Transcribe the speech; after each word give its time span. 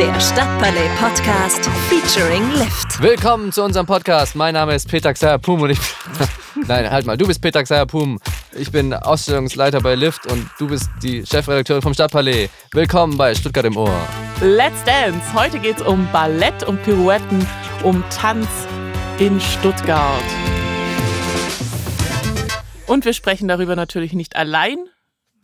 Der 0.00 0.18
Stadtpalais 0.18 0.88
Podcast 0.98 1.66
featuring 1.90 2.50
Lift. 2.52 3.02
Willkommen 3.02 3.52
zu 3.52 3.62
unserem 3.62 3.84
Podcast. 3.84 4.34
Mein 4.34 4.54
Name 4.54 4.74
ist 4.74 4.88
Peter 4.88 5.12
Xayapum 5.12 5.60
und 5.60 5.68
ich. 5.68 5.78
Nein, 6.66 6.90
halt 6.90 7.04
mal. 7.04 7.18
Du 7.18 7.26
bist 7.26 7.42
Peter 7.42 7.62
Xayapum. 7.62 8.18
Ich 8.56 8.72
bin 8.72 8.94
Ausstellungsleiter 8.94 9.82
bei 9.82 9.96
Lift 9.96 10.24
und 10.32 10.48
du 10.58 10.68
bist 10.68 10.88
die 11.02 11.26
Chefredakteurin 11.26 11.82
vom 11.82 11.92
Stadtpalais. 11.92 12.48
Willkommen 12.72 13.18
bei 13.18 13.34
Stuttgart 13.34 13.66
im 13.66 13.76
Ohr. 13.76 13.94
Let's 14.40 14.82
Dance. 14.84 15.34
Heute 15.34 15.58
geht 15.58 15.76
es 15.76 15.82
um 15.82 16.08
Ballett, 16.10 16.66
um 16.66 16.78
Pirouetten, 16.78 17.46
um 17.82 18.02
Tanz 18.08 18.48
in 19.18 19.38
Stuttgart. 19.38 20.24
Und 22.86 23.04
wir 23.04 23.12
sprechen 23.12 23.48
darüber 23.48 23.76
natürlich 23.76 24.14
nicht 24.14 24.34
allein, 24.34 24.78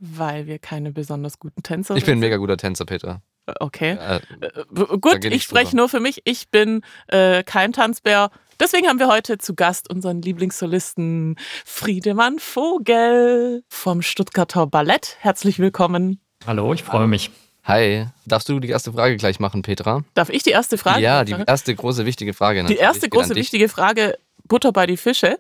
weil 0.00 0.46
wir 0.46 0.58
keine 0.58 0.92
besonders 0.92 1.38
guten 1.38 1.62
Tänzer 1.62 1.92
sind. 1.92 1.98
Ich 1.98 2.06
bin 2.06 2.16
ein 2.16 2.20
mega 2.20 2.38
guter 2.38 2.56
Tänzer, 2.56 2.86
Peter. 2.86 3.20
Okay. 3.60 3.92
Äh, 3.92 4.20
Äh, 4.40 4.98
Gut, 4.98 5.24
ich 5.24 5.42
spreche 5.44 5.76
nur 5.76 5.88
für 5.88 6.00
mich. 6.00 6.22
Ich 6.24 6.48
bin 6.50 6.82
äh, 7.08 7.42
kein 7.44 7.72
Tanzbär. 7.72 8.30
Deswegen 8.58 8.88
haben 8.88 8.98
wir 8.98 9.08
heute 9.08 9.38
zu 9.38 9.54
Gast 9.54 9.90
unseren 9.90 10.22
Lieblingssolisten 10.22 11.36
Friedemann 11.64 12.38
Vogel 12.38 13.62
vom 13.68 14.02
Stuttgarter 14.02 14.66
Ballett. 14.66 15.16
Herzlich 15.20 15.58
willkommen. 15.58 16.20
Hallo, 16.46 16.72
ich 16.72 16.82
freue 16.82 17.06
mich. 17.06 17.30
Hi. 17.64 18.06
Darfst 18.24 18.48
du 18.48 18.60
die 18.60 18.68
erste 18.68 18.92
Frage 18.92 19.16
gleich 19.16 19.40
machen, 19.40 19.62
Petra? 19.62 20.02
Darf 20.14 20.30
ich 20.30 20.42
die 20.42 20.50
erste 20.50 20.78
Frage 20.78 21.02
ja, 21.02 21.24
die 21.24 21.32
machen? 21.32 21.44
erste 21.46 21.74
große 21.74 22.06
wichtige 22.06 22.32
Frage. 22.32 22.60
Die 22.60 22.62
natürlich 22.62 22.80
erste 22.82 23.00
geht 23.08 23.12
an 23.12 23.18
große 23.18 23.34
wichtige 23.34 23.68
Frage: 23.68 24.18
Butter 24.44 24.72
bei 24.72 24.86
die 24.86 24.96
Fische. 24.96 25.36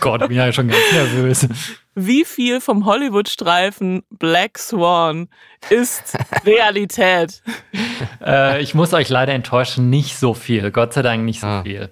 Gott, 0.00 0.22
ich 0.22 0.28
bin 0.28 0.36
ja 0.38 0.52
schon 0.52 0.68
ganz 0.68 0.80
nervös. 0.92 1.46
Wie 2.00 2.24
viel 2.24 2.60
vom 2.60 2.84
Hollywood-Streifen 2.86 4.04
Black 4.10 4.56
Swan 4.58 5.28
ist 5.68 6.16
Realität? 6.46 7.42
Äh, 8.24 8.62
ich 8.62 8.72
muss 8.74 8.94
euch 8.94 9.08
leider 9.08 9.32
enttäuschen, 9.32 9.90
nicht 9.90 10.16
so 10.16 10.32
viel. 10.32 10.70
Gott 10.70 10.92
sei 10.92 11.02
Dank 11.02 11.24
nicht 11.24 11.40
so 11.40 11.46
Ah. 11.48 11.62
viel. 11.64 11.90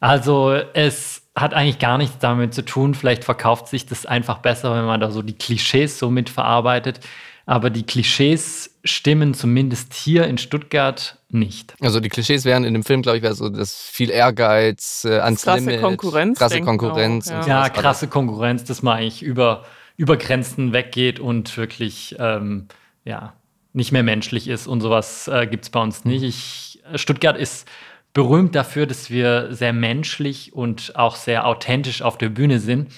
Also 0.00 0.52
es 0.74 1.28
hat 1.36 1.54
eigentlich 1.54 1.78
gar 1.78 1.96
nichts 1.98 2.18
damit 2.18 2.54
zu 2.54 2.64
tun. 2.64 2.94
Vielleicht 2.94 3.22
verkauft 3.22 3.68
sich 3.68 3.86
das 3.86 4.04
einfach 4.04 4.38
besser, 4.38 4.74
wenn 4.74 4.84
man 4.84 4.98
da 5.00 5.10
so 5.12 5.22
die 5.22 5.36
Klischees 5.38 5.98
so 5.98 6.10
mitverarbeitet. 6.10 6.98
Aber 7.46 7.70
die 7.70 7.84
Klischees 7.84 8.78
stimmen 8.84 9.34
zumindest 9.34 9.94
hier 9.94 10.26
in 10.26 10.38
Stuttgart 10.38 11.18
nicht. 11.28 11.74
Also 11.80 12.00
die 12.00 12.08
Klischees 12.08 12.44
wären 12.44 12.64
in 12.64 12.74
dem 12.74 12.84
Film, 12.84 13.02
glaube 13.02 13.18
ich, 13.18 13.22
wäre 13.22 13.34
so 13.34 13.48
das 13.48 13.76
viel 13.76 14.10
Ehrgeiz, 14.10 15.04
äh, 15.04 15.18
ans 15.18 15.42
Krasse 15.42 15.64
Limit, 15.64 15.80
Konkurrenz, 15.80 16.38
krasse 16.38 16.60
Konkurrenz. 16.60 17.30
auch, 17.30 17.40
und 17.40 17.46
ja. 17.46 17.64
Ja, 17.64 17.68
krasse 17.68 18.08
Konkurrenz, 18.08 18.64
dass 18.64 18.82
man 18.82 18.98
eigentlich 18.98 19.22
über, 19.22 19.64
über 19.96 20.16
Grenzen 20.16 20.72
weggeht 20.72 21.20
und 21.20 21.56
wirklich 21.56 22.16
ähm, 22.18 22.68
ja, 23.04 23.34
nicht 23.72 23.92
mehr 23.92 24.02
menschlich 24.02 24.48
ist 24.48 24.66
und 24.66 24.80
sowas 24.80 25.28
äh, 25.28 25.46
gibt 25.46 25.64
es 25.64 25.70
bei 25.70 25.80
uns 25.80 26.04
nicht. 26.04 26.22
Ich, 26.22 26.82
Stuttgart 26.94 27.36
ist 27.36 27.68
berühmt 28.12 28.54
dafür, 28.54 28.86
dass 28.86 29.10
wir 29.10 29.54
sehr 29.54 29.72
menschlich 29.72 30.52
und 30.52 30.96
auch 30.96 31.16
sehr 31.16 31.46
authentisch 31.46 32.02
auf 32.02 32.18
der 32.18 32.28
Bühne 32.28 32.58
sind. 32.58 32.88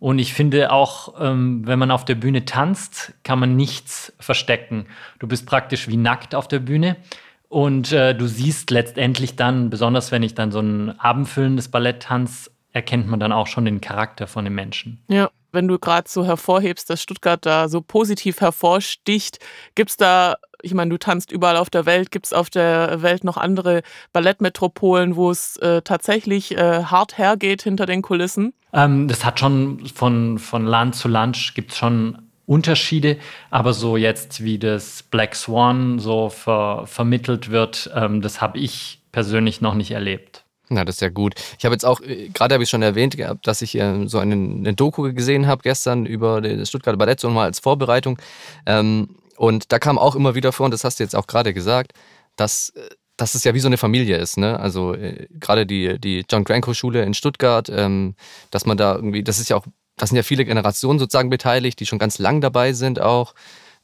Und 0.00 0.18
ich 0.18 0.32
finde 0.32 0.70
auch, 0.70 1.20
ähm, 1.20 1.66
wenn 1.66 1.78
man 1.78 1.90
auf 1.90 2.04
der 2.04 2.14
Bühne 2.14 2.44
tanzt, 2.44 3.14
kann 3.24 3.38
man 3.38 3.56
nichts 3.56 4.12
verstecken. 4.20 4.86
Du 5.18 5.26
bist 5.26 5.46
praktisch 5.46 5.88
wie 5.88 5.96
nackt 5.96 6.34
auf 6.34 6.46
der 6.46 6.60
Bühne. 6.60 6.96
Und 7.48 7.92
äh, 7.92 8.14
du 8.14 8.26
siehst 8.26 8.70
letztendlich 8.70 9.34
dann, 9.34 9.70
besonders 9.70 10.12
wenn 10.12 10.22
ich 10.22 10.34
dann 10.34 10.52
so 10.52 10.60
ein 10.60 10.98
abendfüllendes 11.00 11.68
Ballett 11.68 12.02
tanze, 12.02 12.50
erkennt 12.72 13.08
man 13.08 13.18
dann 13.18 13.32
auch 13.32 13.46
schon 13.46 13.64
den 13.64 13.80
Charakter 13.80 14.26
von 14.26 14.44
dem 14.44 14.54
Menschen. 14.54 15.02
Ja, 15.08 15.30
wenn 15.50 15.66
du 15.66 15.78
gerade 15.78 16.08
so 16.08 16.24
hervorhebst, 16.24 16.90
dass 16.90 17.02
Stuttgart 17.02 17.44
da 17.44 17.68
so 17.68 17.80
positiv 17.80 18.40
hervorsticht, 18.40 19.38
gibt 19.74 19.90
es 19.90 19.96
da, 19.96 20.36
ich 20.62 20.74
meine, 20.74 20.90
du 20.90 20.98
tanzt 20.98 21.32
überall 21.32 21.56
auf 21.56 21.70
der 21.70 21.86
Welt, 21.86 22.10
gibt 22.10 22.26
es 22.26 22.32
auf 22.34 22.50
der 22.50 23.00
Welt 23.02 23.24
noch 23.24 23.38
andere 23.38 23.82
Ballettmetropolen, 24.12 25.16
wo 25.16 25.30
es 25.30 25.56
äh, 25.56 25.80
tatsächlich 25.82 26.56
äh, 26.56 26.84
hart 26.84 27.16
hergeht 27.16 27.62
hinter 27.62 27.86
den 27.86 28.02
Kulissen? 28.02 28.52
Ähm, 28.72 29.08
das 29.08 29.24
hat 29.24 29.40
schon 29.40 29.86
von, 29.86 30.38
von 30.38 30.66
Land 30.66 30.94
zu 30.94 31.08
Land 31.08 31.52
gibt 31.54 31.72
es 31.72 31.78
schon 31.78 32.18
Unterschiede, 32.46 33.18
aber 33.50 33.74
so 33.74 33.96
jetzt 33.96 34.42
wie 34.42 34.58
das 34.58 35.02
Black 35.02 35.34
Swan 35.34 35.98
so 35.98 36.30
ver, 36.30 36.84
vermittelt 36.86 37.50
wird, 37.50 37.90
ähm, 37.94 38.22
das 38.22 38.40
habe 38.40 38.58
ich 38.58 39.00
persönlich 39.12 39.60
noch 39.60 39.74
nicht 39.74 39.90
erlebt. 39.90 40.44
Na, 40.70 40.84
das 40.84 40.96
ist 40.96 41.00
ja 41.00 41.08
gut. 41.08 41.34
Ich 41.58 41.64
habe 41.64 41.74
jetzt 41.74 41.84
auch, 41.84 42.00
äh, 42.00 42.28
gerade 42.28 42.54
habe 42.54 42.64
ich 42.64 42.70
schon 42.70 42.82
erwähnt 42.82 43.16
dass 43.42 43.62
ich 43.62 43.74
äh, 43.74 44.06
so 44.06 44.18
eine, 44.18 44.34
eine 44.34 44.74
Doku 44.74 45.12
gesehen 45.12 45.46
habe 45.46 45.62
gestern 45.62 46.06
über 46.06 46.40
das 46.40 46.68
Stuttgarter 46.68 46.98
Ballett, 46.98 47.20
so 47.20 47.30
mal 47.30 47.44
als 47.44 47.58
Vorbereitung. 47.58 48.18
Ähm, 48.66 49.16
und 49.36 49.72
da 49.72 49.78
kam 49.78 49.98
auch 49.98 50.16
immer 50.16 50.34
wieder 50.34 50.52
vor, 50.52 50.64
und 50.64 50.72
das 50.72 50.84
hast 50.84 50.98
du 50.98 51.04
jetzt 51.04 51.16
auch 51.16 51.26
gerade 51.26 51.54
gesagt, 51.54 51.92
dass, 52.36 52.70
äh, 52.70 52.80
dass 53.18 53.34
es 53.34 53.44
ja 53.44 53.52
wie 53.52 53.60
so 53.60 53.68
eine 53.68 53.76
Familie 53.76 54.16
ist. 54.16 54.38
Ne? 54.38 54.58
Also 54.58 54.94
äh, 54.94 55.26
gerade 55.38 55.66
die, 55.66 55.98
die 56.00 56.24
John 56.30 56.44
Granco 56.44 56.72
Schule 56.72 57.02
in 57.02 57.12
Stuttgart, 57.12 57.68
ähm, 57.68 58.14
dass 58.50 58.64
man 58.64 58.78
da 58.78 58.94
irgendwie, 58.94 59.22
das 59.22 59.38
ist 59.38 59.50
ja 59.50 59.56
auch, 59.56 59.66
das 59.96 60.10
sind 60.10 60.16
ja 60.16 60.22
viele 60.22 60.44
Generationen 60.44 60.98
sozusagen 60.98 61.28
beteiligt, 61.28 61.80
die 61.80 61.86
schon 61.86 61.98
ganz 61.98 62.18
lang 62.18 62.40
dabei 62.40 62.72
sind 62.72 63.00
auch. 63.00 63.34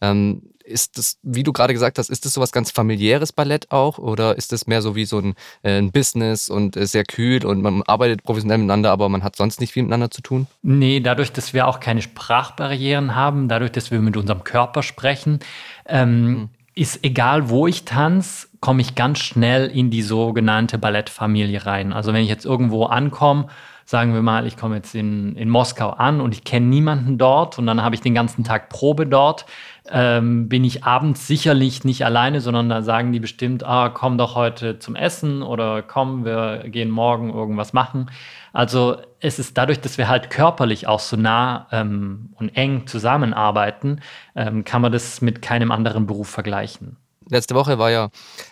Ähm, 0.01 0.43
ist 0.65 0.97
das, 0.97 1.19
wie 1.23 1.43
du 1.43 1.53
gerade 1.53 1.75
gesagt 1.75 1.99
hast, 1.99 2.09
ist 2.09 2.25
das 2.25 2.33
sowas 2.33 2.53
ganz 2.53 2.71
familiäres 2.71 3.33
Ballett 3.33 3.71
auch 3.71 3.99
oder 3.99 4.37
ist 4.37 4.53
das 4.53 4.67
mehr 4.67 4.81
so 4.81 4.97
wie 4.97 5.05
so 5.05 5.19
ein, 5.19 5.35
äh, 5.63 5.79
ein 5.79 5.93
Business 5.93 6.49
und 6.49 6.77
äh, 6.77 6.87
sehr 6.87 7.05
kühl 7.05 7.45
und 7.45 7.61
man 7.61 7.83
arbeitet 7.83 8.23
professionell 8.23 8.59
miteinander, 8.59 8.91
aber 8.91 9.09
man 9.09 9.23
hat 9.25 9.37
sonst 9.37 9.61
nicht 9.61 9.73
viel 9.73 9.83
miteinander 9.83 10.11
zu 10.11 10.23
tun? 10.23 10.47
Nee, 10.63 11.01
dadurch, 11.01 11.33
dass 11.33 11.53
wir 11.53 11.67
auch 11.67 11.81
keine 11.81 12.01
Sprachbarrieren 12.01 13.15
haben, 13.15 13.49
dadurch, 13.49 13.73
dass 13.73 13.91
wir 13.91 14.01
mit 14.01 14.17
unserem 14.17 14.43
Körper 14.43 14.83
sprechen, 14.83 15.41
ähm, 15.87 16.49
ist 16.75 17.05
egal, 17.05 17.49
wo 17.49 17.67
ich 17.67 17.85
tanze, 17.85 18.49
komme 18.61 18.81
ich 18.81 18.95
ganz 18.95 19.19
schnell 19.21 19.67
in 19.67 19.91
die 19.91 20.03
sogenannte 20.03 20.79
Ballettfamilie 20.79 21.67
rein. 21.67 21.93
Also 21.93 22.13
wenn 22.13 22.23
ich 22.23 22.29
jetzt 22.29 22.45
irgendwo 22.45 22.87
ankomme, 22.87 23.47
sagen 23.85 24.15
wir 24.15 24.23
mal, 24.23 24.47
ich 24.47 24.57
komme 24.57 24.77
jetzt 24.77 24.95
in, 24.95 25.37
in 25.37 25.51
Moskau 25.51 25.91
an 25.91 26.21
und 26.21 26.33
ich 26.33 26.45
kenne 26.45 26.67
niemanden 26.67 27.19
dort 27.19 27.59
und 27.59 27.67
dann 27.67 27.83
habe 27.83 27.95
ich 27.95 28.01
den 28.01 28.15
ganzen 28.15 28.43
Tag 28.43 28.71
Probe 28.71 29.07
dort, 29.07 29.45
ähm, 29.91 30.49
bin 30.49 30.65
ich 30.65 30.85
abends 30.85 31.27
sicherlich 31.27 31.85
nicht 31.85 32.05
alleine, 32.05 32.41
sondern 32.41 32.71
da 32.71 32.83
sagen 32.83 33.13
die 33.13 33.21
bestimmt, 33.21 33.63
ah, 33.65 33.91
komm 33.91 34.17
doch 34.17 34.35
heute 34.35 34.79
zum 34.79 34.97
Essen 34.97 35.43
oder 35.43 35.83
komm, 35.83 36.25
wir 36.25 36.65
gehen 36.67 36.91
morgen 36.91 37.33
irgendwas 37.33 37.75
machen. 37.75 38.11
Also 38.55 38.99
es 39.19 39.41
ist 39.41 39.59
dadurch, 39.59 39.81
dass 39.81 39.99
wir 39.99 40.09
halt 40.09 40.31
körperlich 40.31 40.87
auch 40.87 41.01
so 41.01 41.17
nah 41.17 41.67
ähm, 41.73 42.31
und 42.37 42.51
eng 42.51 42.87
zusammenarbeiten, 42.87 44.01
ähm, 44.37 44.65
kann 44.65 44.81
man 44.81 44.93
das 44.93 45.21
mit 45.21 45.43
keinem 45.43 45.73
anderen 45.73 46.07
Beruf 46.07 46.29
vergleichen. 46.29 46.97
Letzte 47.29 47.55
Woche 47.57 47.79
war 47.79 47.91
ja 47.91 48.11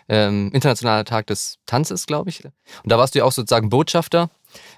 ähm, 0.08 0.50
Internationaler 0.52 1.04
Tag 1.04 1.28
des 1.28 1.58
Tanzes, 1.66 2.06
glaube 2.06 2.30
ich. 2.30 2.44
Und 2.44 2.52
da 2.90 2.98
warst 2.98 3.14
du 3.14 3.20
ja 3.20 3.24
auch 3.24 3.32
sozusagen 3.32 3.68
Botschafter. 3.68 4.28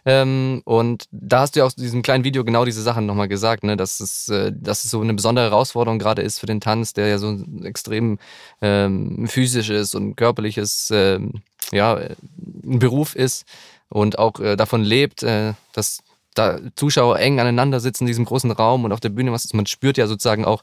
Ähm, 0.05 0.61
und 0.67 1.05
da 1.11 1.41
hast 1.41 1.57
du 1.57 1.61
ja 1.61 1.67
in 1.67 1.83
diesem 1.83 2.03
kleinen 2.03 2.25
Video 2.25 2.45
genau 2.45 2.67
diese 2.67 2.83
Sachen 2.83 3.07
nochmal 3.07 3.29
gesagt, 3.29 3.65
ne? 3.65 3.77
dass, 3.77 4.01
es, 4.01 4.29
äh, 4.29 4.53
dass 4.55 4.85
es 4.85 4.91
so 4.91 5.01
eine 5.01 5.15
besondere 5.15 5.47
Herausforderung 5.47 5.99
gerade 5.99 6.23
ist 6.23 6.39
für 6.39 6.47
den 6.47 6.61
Tanz, 6.61 6.93
der 6.93 7.09
ja 7.09 7.19
so 7.19 7.39
extrem 7.63 8.19
ähm, 8.61 9.27
physisches 9.27 9.95
und 9.95 10.17
körperliches 10.17 10.91
ähm, 10.93 11.43
ja, 11.73 11.97
äh, 11.97 12.17
ein 12.65 12.79
Beruf 12.79 13.15
ist 13.15 13.45
und 13.89 14.19
auch 14.19 14.41
äh, 14.41 14.57
davon 14.57 14.83
lebt, 14.83 15.23
äh, 15.23 15.55
dass 15.73 16.03
da 16.35 16.59
Zuschauer 16.75 17.19
eng 17.19 17.41
aneinander 17.41 17.81
sitzen 17.81 18.05
in 18.05 18.09
diesem 18.09 18.25
großen 18.25 18.51
Raum 18.51 18.85
und 18.85 18.93
auf 18.93 19.01
der 19.01 19.09
Bühne 19.11 19.33
was 19.33 19.45
ist. 19.45 19.55
Man 19.55 19.67
spürt 19.67 19.97
ja 19.97 20.07
sozusagen 20.07 20.45
auch, 20.45 20.63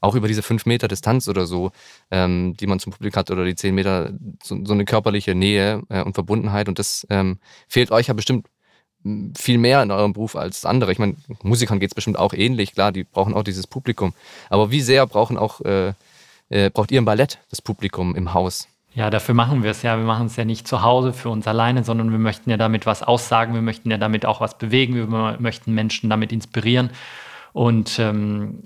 auch 0.00 0.14
über 0.14 0.28
diese 0.28 0.42
fünf 0.42 0.64
Meter 0.64 0.88
Distanz 0.88 1.28
oder 1.28 1.46
so, 1.46 1.72
ähm, 2.10 2.56
die 2.58 2.66
man 2.66 2.80
zum 2.80 2.92
Publikum 2.92 3.18
hat 3.18 3.30
oder 3.30 3.44
die 3.44 3.54
zehn 3.54 3.74
Meter, 3.74 4.12
so, 4.42 4.58
so 4.64 4.72
eine 4.72 4.86
körperliche 4.86 5.34
Nähe 5.34 5.82
äh, 5.90 6.02
und 6.02 6.14
Verbundenheit. 6.14 6.68
Und 6.68 6.78
das 6.78 7.06
ähm, 7.10 7.38
fehlt 7.68 7.90
euch 7.90 8.06
ja 8.06 8.14
bestimmt 8.14 8.46
viel 9.36 9.58
mehr 9.58 9.82
in 9.82 9.90
eurem 9.90 10.12
Beruf 10.12 10.36
als 10.36 10.64
andere. 10.64 10.92
Ich 10.92 10.98
meine, 10.98 11.16
Musikern 11.42 11.80
geht 11.80 11.90
es 11.90 11.94
bestimmt 11.94 12.18
auch 12.18 12.34
ähnlich, 12.34 12.74
klar, 12.74 12.92
die 12.92 13.04
brauchen 13.04 13.34
auch 13.34 13.44
dieses 13.44 13.66
Publikum. 13.66 14.12
Aber 14.50 14.70
wie 14.70 14.82
sehr 14.82 15.06
brauchen 15.06 15.38
auch, 15.38 15.60
äh, 15.62 15.94
äh, 16.50 16.70
braucht 16.70 16.90
ihr 16.90 16.98
im 16.98 17.04
Ballett 17.06 17.38
das 17.50 17.62
Publikum 17.62 18.14
im 18.14 18.34
Haus? 18.34 18.68
Ja, 18.92 19.08
dafür 19.08 19.34
machen 19.34 19.62
wir 19.62 19.70
es 19.70 19.82
ja. 19.82 19.96
Wir 19.96 20.04
machen 20.04 20.26
es 20.26 20.36
ja 20.36 20.44
nicht 20.44 20.66
zu 20.66 20.82
Hause 20.82 21.12
für 21.12 21.28
uns 21.28 21.46
alleine, 21.46 21.84
sondern 21.84 22.10
wir 22.10 22.18
möchten 22.18 22.50
ja 22.50 22.56
damit 22.56 22.86
was 22.86 23.02
aussagen. 23.02 23.54
Wir 23.54 23.62
möchten 23.62 23.90
ja 23.90 23.98
damit 23.98 24.26
auch 24.26 24.40
was 24.40 24.58
bewegen. 24.58 24.94
Wir 24.94 25.06
möchten 25.38 25.74
Menschen 25.74 26.10
damit 26.10 26.32
inspirieren. 26.32 26.90
Und 27.52 27.98
ähm, 27.98 28.64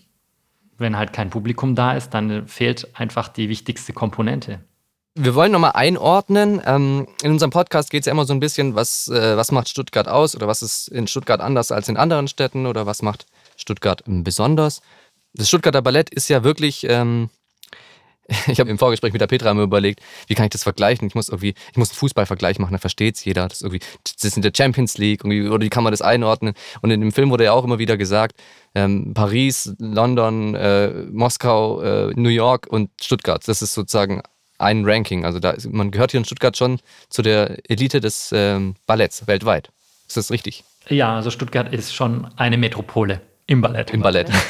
wenn 0.79 0.97
halt 0.97 1.13
kein 1.13 1.31
Publikum 1.31 1.75
da 1.75 1.93
ist, 1.93 2.15
dann 2.15 2.49
fehlt 2.49 2.89
einfach 2.95 3.29
die 3.29 3.49
wichtigste 3.49 3.93
Komponente. 3.93 4.61
Wir 5.17 5.35
wollen 5.37 5.53
nochmal 5.53 5.73
einordnen. 5.75 6.61
Ähm, 6.67 7.07
in 7.23 7.31
unserem 7.31 7.51
Podcast 7.51 7.91
geht 7.91 8.01
es 8.01 8.07
ja 8.07 8.13
immer 8.13 8.25
so 8.25 8.35
ein 8.35 8.41
bisschen, 8.41 8.75
was, 8.75 9.07
äh, 9.09 9.37
was 9.37 9.53
macht 9.53 9.69
Stuttgart 9.69 10.09
aus 10.09 10.35
oder 10.35 10.49
was 10.49 10.63
ist 10.63 10.89
in 10.89 11.07
Stuttgart 11.07 11.41
anders 11.41 11.71
als 11.71 11.89
in 11.89 11.97
anderen 11.97 12.27
Städten 12.27 12.67
oder 12.67 12.87
was 12.87 13.01
macht 13.01 13.27
Stuttgart 13.57 14.03
besonders. 14.07 14.83
Das 15.35 15.49
Stuttgarter 15.49 15.83
Ballett 15.83 16.11
ist 16.11 16.29
ja 16.29 16.43
wirklich, 16.43 16.87
ähm, 16.89 17.31
ich 18.47 18.61
habe 18.61 18.71
im 18.71 18.79
Vorgespräch 18.79 19.13
mit 19.13 19.21
der 19.21 19.27
Petra 19.27 19.51
immer 19.51 19.63
überlegt, 19.63 20.01
wie 20.27 20.35
kann 20.35 20.45
ich 20.47 20.51
das 20.51 20.63
vergleichen? 20.63 21.07
Ich 21.07 21.15
muss 21.15 21.29
irgendwie, 21.29 21.55
ich 21.71 21.77
muss 21.77 21.91
einen 21.91 21.97
Fußballvergleich 21.97 22.59
machen, 22.59 22.73
da 22.73 22.79
versteht 22.79 23.17
es 23.17 23.25
jeder. 23.25 23.49
Das 23.49 23.59
ist 23.59 23.63
irgendwie, 23.63 23.81
das 24.05 24.25
ist 24.25 24.37
in 24.37 24.43
der 24.43 24.53
Champions 24.57 24.99
League 24.99 25.25
oder 25.25 25.61
wie 25.61 25.71
kann 25.71 25.85
man 25.85 25.93
das 25.93 26.03
einordnen? 26.03 26.55
Und 26.83 26.91
in 26.91 27.01
dem 27.01 27.13
Film 27.13 27.31
wurde 27.31 27.45
ja 27.45 27.53
auch 27.53 27.65
immer 27.65 27.79
wieder 27.79 27.97
gesagt, 27.97 28.37
ähm, 28.75 29.13
Paris, 29.15 29.75
London, 29.79 30.55
äh, 30.55 30.89
Moskau, 31.11 31.81
äh, 31.83 32.13
New 32.17 32.29
York 32.29 32.67
und 32.69 32.91
Stuttgart. 33.01 33.47
Das 33.47 33.63
ist 33.63 33.75
sozusagen 33.75 34.23
ein 34.59 34.85
Ranking. 34.85 35.25
Also 35.25 35.41
da 35.41 35.51
ist, 35.51 35.71
man 35.71 35.91
gehört 35.91 36.13
hier 36.13 36.19
in 36.19 36.25
Stuttgart 36.25 36.57
schon 36.57 36.81
zu 37.09 37.23
der 37.23 37.59
Elite 37.69 38.01
des 38.01 38.31
ähm, 38.33 38.77
Balletts 38.87 39.27
weltweit. 39.27 39.71
Ist 40.07 40.17
das 40.17 40.31
richtig? 40.31 40.65
Ja, 40.89 41.17
also 41.17 41.31
Stuttgart 41.31 41.73
ist 41.73 41.95
schon 41.95 42.29
eine 42.37 42.59
Metropole. 42.59 43.21
Im 43.47 43.61
Ballett. 43.61 43.91
Im 43.91 44.01
Ballett. 44.01 44.31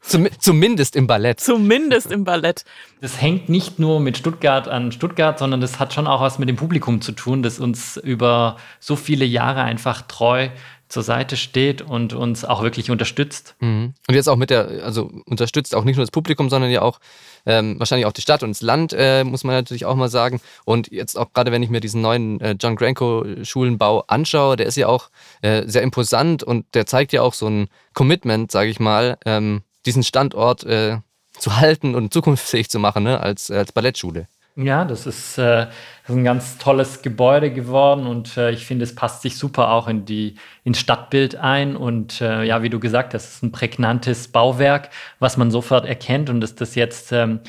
Zum, 0.00 0.28
zumindest 0.38 0.96
im 0.96 1.06
Ballett. 1.06 1.40
Zumindest 1.40 2.12
im 2.12 2.24
Ballett. 2.24 2.64
Das 3.00 3.22
hängt 3.22 3.48
nicht 3.48 3.78
nur 3.78 4.00
mit 4.00 4.18
Stuttgart 4.18 4.68
an 4.68 4.92
Stuttgart, 4.92 5.38
sondern 5.38 5.62
das 5.62 5.78
hat 5.78 5.94
schon 5.94 6.06
auch 6.06 6.20
was 6.20 6.38
mit 6.38 6.48
dem 6.48 6.56
Publikum 6.56 7.00
zu 7.00 7.12
tun, 7.12 7.42
das 7.42 7.58
uns 7.58 7.96
über 7.96 8.56
so 8.80 8.96
viele 8.96 9.24
Jahre 9.24 9.62
einfach 9.62 10.02
treu 10.02 10.50
zur 10.94 11.02
Seite 11.02 11.36
steht 11.36 11.82
und 11.82 12.12
uns 12.12 12.44
auch 12.44 12.62
wirklich 12.62 12.88
unterstützt. 12.88 13.56
Mhm. 13.58 13.94
Und 14.08 14.14
jetzt 14.14 14.28
auch 14.28 14.36
mit 14.36 14.48
der, 14.48 14.84
also 14.84 15.10
unterstützt 15.26 15.74
auch 15.74 15.82
nicht 15.82 15.96
nur 15.96 16.04
das 16.04 16.12
Publikum, 16.12 16.48
sondern 16.48 16.70
ja 16.70 16.82
auch 16.82 17.00
ähm, 17.46 17.80
wahrscheinlich 17.80 18.06
auch 18.06 18.12
die 18.12 18.22
Stadt 18.22 18.44
und 18.44 18.50
das 18.50 18.62
Land, 18.62 18.94
äh, 18.96 19.24
muss 19.24 19.42
man 19.42 19.56
natürlich 19.56 19.86
auch 19.86 19.96
mal 19.96 20.08
sagen. 20.08 20.40
Und 20.64 20.92
jetzt 20.92 21.18
auch 21.18 21.32
gerade, 21.32 21.50
wenn 21.50 21.64
ich 21.64 21.68
mir 21.68 21.80
diesen 21.80 22.00
neuen 22.00 22.40
äh, 22.40 22.54
John 22.60 22.76
Granko-Schulenbau 22.76 24.04
anschaue, 24.06 24.54
der 24.54 24.66
ist 24.66 24.76
ja 24.76 24.86
auch 24.86 25.10
äh, 25.42 25.64
sehr 25.66 25.82
imposant 25.82 26.44
und 26.44 26.64
der 26.74 26.86
zeigt 26.86 27.12
ja 27.12 27.22
auch 27.22 27.34
so 27.34 27.48
ein 27.48 27.66
Commitment, 27.92 28.52
sage 28.52 28.70
ich 28.70 28.78
mal, 28.78 29.18
ähm, 29.26 29.62
diesen 29.86 30.04
Standort 30.04 30.62
äh, 30.62 30.98
zu 31.36 31.56
halten 31.56 31.96
und 31.96 32.12
zukunftsfähig 32.14 32.70
zu 32.70 32.78
machen 32.78 33.02
ne, 33.02 33.18
als, 33.18 33.50
als 33.50 33.72
Ballettschule. 33.72 34.28
Ja, 34.56 34.84
das 34.84 35.06
ist, 35.06 35.36
äh, 35.36 35.66
das 35.66 36.10
ist 36.10 36.14
ein 36.14 36.22
ganz 36.22 36.58
tolles 36.58 37.02
Gebäude 37.02 37.52
geworden 37.52 38.06
und 38.06 38.36
äh, 38.36 38.52
ich 38.52 38.64
finde, 38.66 38.84
es 38.84 38.94
passt 38.94 39.22
sich 39.22 39.36
super 39.36 39.72
auch 39.72 39.88
in 39.88 40.04
die, 40.04 40.36
ins 40.62 40.78
Stadtbild 40.78 41.34
ein. 41.34 41.74
Und 41.74 42.20
äh, 42.20 42.44
ja, 42.44 42.62
wie 42.62 42.70
du 42.70 42.78
gesagt 42.78 43.14
hast, 43.14 43.24
es 43.24 43.34
ist 43.36 43.42
ein 43.42 43.50
prägnantes 43.50 44.28
Bauwerk, 44.28 44.90
was 45.18 45.36
man 45.36 45.50
sofort 45.50 45.86
erkennt 45.86 46.30
und 46.30 46.40
dass 46.40 46.54
das 46.54 46.76
jetzt 46.76 47.10
ähm, 47.10 47.40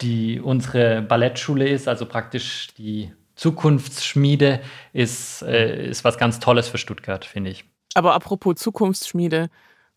die, 0.00 0.40
unsere 0.40 1.02
Ballettschule 1.02 1.68
ist, 1.68 1.86
also 1.86 2.04
praktisch 2.04 2.68
die 2.76 3.12
Zukunftsschmiede, 3.36 4.60
ist, 4.92 5.42
äh, 5.42 5.88
ist 5.88 6.02
was 6.02 6.18
ganz 6.18 6.40
Tolles 6.40 6.68
für 6.68 6.78
Stuttgart, 6.78 7.24
finde 7.24 7.50
ich. 7.50 7.64
Aber 7.94 8.14
apropos 8.14 8.56
Zukunftsschmiede, 8.56 9.50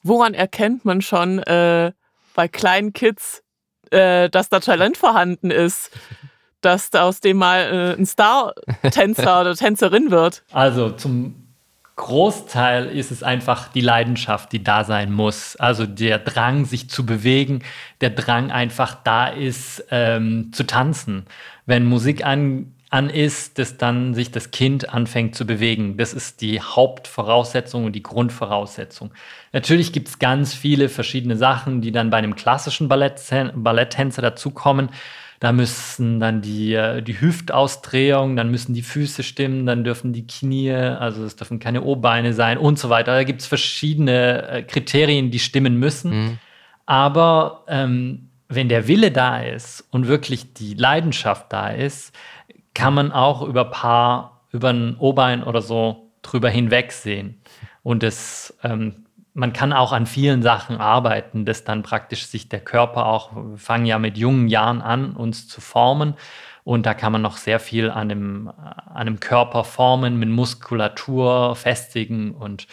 woran 0.04 0.36
erkennt 0.36 0.86
man 0.86 1.02
schon 1.02 1.40
äh, 1.40 1.94
bei 2.36 2.48
kleinen 2.48 2.94
Kids, 2.94 3.44
äh, 3.90 4.30
dass 4.30 4.50
da 4.50 4.60
Talent 4.60 4.98
vorhanden 4.98 5.50
ist? 5.50 5.90
dass 6.66 6.90
da 6.90 7.04
aus 7.04 7.20
dem 7.20 7.38
mal 7.38 7.96
äh, 7.96 8.00
ein 8.00 8.06
Star-Tänzer 8.06 9.42
oder 9.42 9.56
Tänzerin 9.56 10.12
wird? 10.12 10.44
Also 10.52 10.90
zum 10.92 11.36
Großteil 11.96 12.88
ist 12.88 13.12
es 13.12 13.22
einfach 13.22 13.68
die 13.68 13.82
Leidenschaft, 13.82 14.52
die 14.52 14.64
da 14.64 14.84
sein 14.84 15.12
muss. 15.12 15.56
Also 15.58 15.86
der 15.86 16.18
Drang, 16.18 16.66
sich 16.66 16.90
zu 16.90 17.06
bewegen, 17.06 17.62
der 18.02 18.10
Drang 18.10 18.52
einfach 18.52 18.96
da 19.04 19.28
ist, 19.28 19.86
ähm, 19.92 20.52
zu 20.54 20.66
tanzen. 20.66 21.28
Wenn 21.68 21.86
Musik 21.86 22.26
an, 22.26 22.74
an 22.94 23.10
ist, 23.10 23.58
dass 23.58 23.78
dann 23.78 24.14
sich 24.14 24.32
das 24.32 24.52
Kind 24.52 24.94
anfängt 24.94 25.36
zu 25.36 25.46
bewegen. 25.46 25.98
Das 25.98 26.14
ist 26.14 26.42
die 26.42 26.62
Hauptvoraussetzung 26.62 27.86
und 27.86 27.94
die 27.94 28.04
Grundvoraussetzung. 28.04 29.12
Natürlich 29.52 29.94
gibt 29.94 30.10
es 30.10 30.20
ganz 30.20 30.54
viele 30.54 30.90
verschiedene 30.90 31.36
Sachen, 31.36 31.82
die 31.82 31.92
dann 31.92 32.12
bei 32.12 32.18
einem 32.18 32.36
klassischen 32.36 32.88
Balletttänzer 32.88 34.22
dazukommen. 34.22 34.90
Da 35.44 35.52
müssen 35.52 36.22
dann 36.22 36.40
die, 36.40 36.74
äh, 36.74 37.02
die 37.02 37.20
Hüftausdrehung, 37.20 38.38
dann 38.38 38.50
müssen 38.50 38.74
die 38.74 38.82
Füße 38.82 39.24
stimmen, 39.24 39.66
dann 39.66 39.84
dürfen 39.84 40.14
die 40.14 40.26
Knie, 40.26 40.72
also 40.72 41.26
es 41.26 41.36
dürfen 41.36 41.60
keine 41.60 41.82
O-Beine 41.82 42.32
sein 42.32 42.58
und 42.58 42.80
so 42.80 42.90
weiter. 42.90 43.12
Da 43.12 43.26
gibt 43.26 43.42
es 43.42 43.48
verschiedene 43.48 44.48
äh, 44.48 44.64
Kriterien, 44.64 45.32
die 45.32 45.40
stimmen 45.40 45.78
müssen. 45.78 46.12
Mhm. 46.12 46.40
Aber 46.86 47.66
ähm, 47.68 48.30
wenn 48.48 48.70
der 48.70 48.88
Wille 48.88 49.12
da 49.12 49.42
ist 49.42 49.86
und 49.92 50.08
wirklich 50.08 50.54
die 50.54 50.76
Leidenschaft 50.76 51.52
da 51.52 51.72
ist, 51.72 52.16
kann 52.74 52.94
man 52.94 53.12
auch 53.12 53.42
über 53.42 53.66
paar, 53.66 54.46
über 54.54 54.70
ein 54.70 54.96
O-Bein 54.98 55.44
oder 55.44 55.62
so 55.62 56.10
drüber 56.22 56.50
hinwegsehen. 56.50 57.42
Und 57.82 58.04
es 58.04 58.58
ähm, 58.64 59.03
man 59.34 59.52
kann 59.54 59.74
auch 59.74 59.94
an 59.94 60.06
vielen 60.06 60.44
Sachen 60.44 60.78
arbeiten, 60.78 61.46
dass 61.46 61.64
dann 61.64 61.82
praktisch 61.84 62.28
sich 62.28 62.50
der 62.50 62.60
Körper 62.60 63.08
auch, 63.08 63.36
wir 63.36 63.58
fangen 63.58 63.86
ja 63.86 63.98
mit 63.98 64.18
jungen 64.18 64.48
Jahren 64.48 64.82
an, 64.82 65.16
uns 65.16 65.48
zu 65.48 65.60
formen. 65.60 66.16
Und 66.64 66.86
da 66.86 66.94
kann 66.94 67.12
man 67.12 67.22
noch 67.22 67.38
sehr 67.38 67.60
viel 67.60 67.90
an 67.90 68.10
dem, 68.10 68.50
an 68.50 69.06
dem 69.06 69.20
Körper 69.20 69.64
formen, 69.64 70.18
mit 70.18 70.30
Muskulatur 70.30 71.56
festigen. 71.56 72.36
Und, 72.36 72.68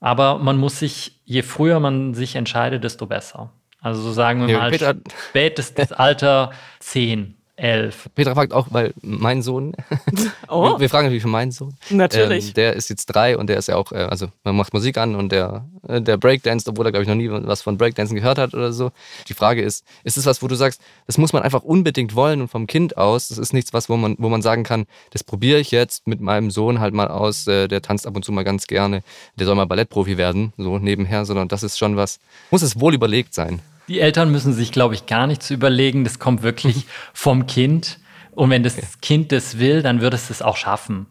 aber 0.00 0.38
man 0.38 0.56
muss 0.56 0.78
sich, 0.78 1.20
je 1.24 1.42
früher 1.42 1.78
man 1.80 2.14
sich 2.14 2.34
entscheidet, 2.34 2.82
desto 2.82 3.06
besser. 3.06 3.52
Also 3.80 4.00
so 4.00 4.12
sagen 4.12 4.46
wir 4.46 4.54
ja, 4.54 4.58
mal, 4.58 5.00
spätestes 5.28 5.92
Alter 5.92 6.50
10 6.80 7.36
elf. 7.56 8.08
Petra 8.14 8.34
fragt 8.34 8.52
auch, 8.52 8.68
weil 8.70 8.92
mein 9.00 9.42
Sohn, 9.42 9.74
oh. 10.48 10.64
wir, 10.64 10.80
wir, 10.80 10.88
fragen 10.88 11.06
natürlich 11.06 11.22
für 11.22 11.28
meinen 11.28 11.52
Sohn. 11.52 11.74
Natürlich. 11.90 12.48
Ähm, 12.48 12.54
der 12.54 12.72
ist 12.74 12.90
jetzt 12.90 13.06
drei 13.06 13.38
und 13.38 13.48
der 13.48 13.58
ist 13.58 13.68
ja 13.68 13.76
auch, 13.76 13.92
äh, 13.92 13.96
also 13.96 14.26
man 14.42 14.56
macht 14.56 14.72
Musik 14.72 14.98
an 14.98 15.14
und 15.14 15.30
der, 15.30 15.64
äh, 15.86 16.00
der 16.00 16.16
Breakdance, 16.16 16.68
obwohl 16.68 16.86
er, 16.86 16.92
glaube 16.92 17.04
ich, 17.04 17.08
noch 17.08 17.14
nie 17.14 17.28
was 17.30 17.62
von 17.62 17.78
Breakdancen 17.78 18.16
gehört 18.16 18.38
hat 18.38 18.54
oder 18.54 18.72
so. 18.72 18.90
Die 19.28 19.34
Frage 19.34 19.62
ist, 19.62 19.84
ist 20.02 20.16
es 20.16 20.26
was, 20.26 20.42
wo 20.42 20.48
du 20.48 20.56
sagst, 20.56 20.80
das 21.06 21.16
muss 21.16 21.32
man 21.32 21.42
einfach 21.42 21.62
unbedingt 21.62 22.16
wollen 22.16 22.40
und 22.40 22.48
vom 22.48 22.66
Kind 22.66 22.96
aus, 22.96 23.28
das 23.28 23.38
ist 23.38 23.52
nichts 23.52 23.72
was, 23.72 23.88
wo 23.88 23.96
man, 23.96 24.16
wo 24.18 24.28
man 24.28 24.42
sagen 24.42 24.64
kann, 24.64 24.86
das 25.10 25.22
probiere 25.22 25.60
ich 25.60 25.70
jetzt 25.70 26.06
mit 26.06 26.20
meinem 26.20 26.50
Sohn 26.50 26.80
halt 26.80 26.94
mal 26.94 27.08
aus, 27.08 27.46
äh, 27.46 27.68
der 27.68 27.82
tanzt 27.82 28.06
ab 28.06 28.16
und 28.16 28.24
zu 28.24 28.32
mal 28.32 28.44
ganz 28.44 28.66
gerne, 28.66 29.02
der 29.36 29.46
soll 29.46 29.54
mal 29.54 29.66
Ballettprofi 29.66 30.16
werden, 30.16 30.52
so 30.56 30.78
nebenher, 30.78 31.24
sondern 31.24 31.48
das 31.48 31.62
ist 31.62 31.78
schon 31.78 31.96
was, 31.96 32.18
muss 32.50 32.62
es 32.62 32.80
wohl 32.80 32.94
überlegt 32.94 33.32
sein. 33.34 33.60
Die 33.88 34.00
Eltern 34.00 34.30
müssen 34.30 34.52
sich, 34.52 34.72
glaube 34.72 34.94
ich, 34.94 35.06
gar 35.06 35.26
nichts 35.26 35.50
überlegen. 35.50 36.04
Das 36.04 36.18
kommt 36.18 36.42
wirklich 36.42 36.86
vom 37.12 37.46
Kind. 37.46 37.98
Und 38.32 38.50
wenn 38.50 38.62
das 38.62 38.76
okay. 38.78 38.86
Kind 39.00 39.32
das 39.32 39.58
will, 39.58 39.82
dann 39.82 40.00
wird 40.00 40.14
es 40.14 40.28
das 40.28 40.42
auch 40.42 40.56
schaffen. 40.56 41.06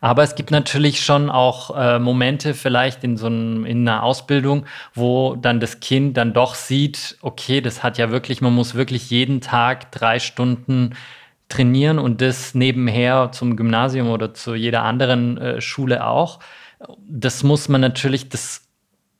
Aber 0.00 0.22
es 0.22 0.36
gibt 0.36 0.50
natürlich 0.50 1.04
schon 1.04 1.28
auch 1.28 1.76
äh, 1.76 1.98
Momente 1.98 2.54
vielleicht 2.54 3.02
in 3.02 3.16
so 3.16 3.26
einem, 3.26 3.64
in 3.64 3.88
einer 3.88 4.02
Ausbildung, 4.02 4.64
wo 4.94 5.34
dann 5.34 5.58
das 5.58 5.80
Kind 5.80 6.16
dann 6.16 6.32
doch 6.32 6.54
sieht, 6.54 7.18
okay, 7.20 7.60
das 7.60 7.82
hat 7.82 7.98
ja 7.98 8.10
wirklich, 8.10 8.40
man 8.40 8.54
muss 8.54 8.74
wirklich 8.74 9.10
jeden 9.10 9.40
Tag 9.40 9.90
drei 9.90 10.20
Stunden 10.20 10.94
trainieren 11.48 11.98
und 11.98 12.20
das 12.20 12.54
nebenher 12.54 13.30
zum 13.32 13.56
Gymnasium 13.56 14.08
oder 14.10 14.34
zu 14.34 14.54
jeder 14.54 14.82
anderen 14.82 15.38
äh, 15.38 15.60
Schule 15.60 16.06
auch. 16.06 16.38
Das 17.08 17.42
muss 17.42 17.68
man 17.68 17.80
natürlich, 17.80 18.28
das 18.28 18.68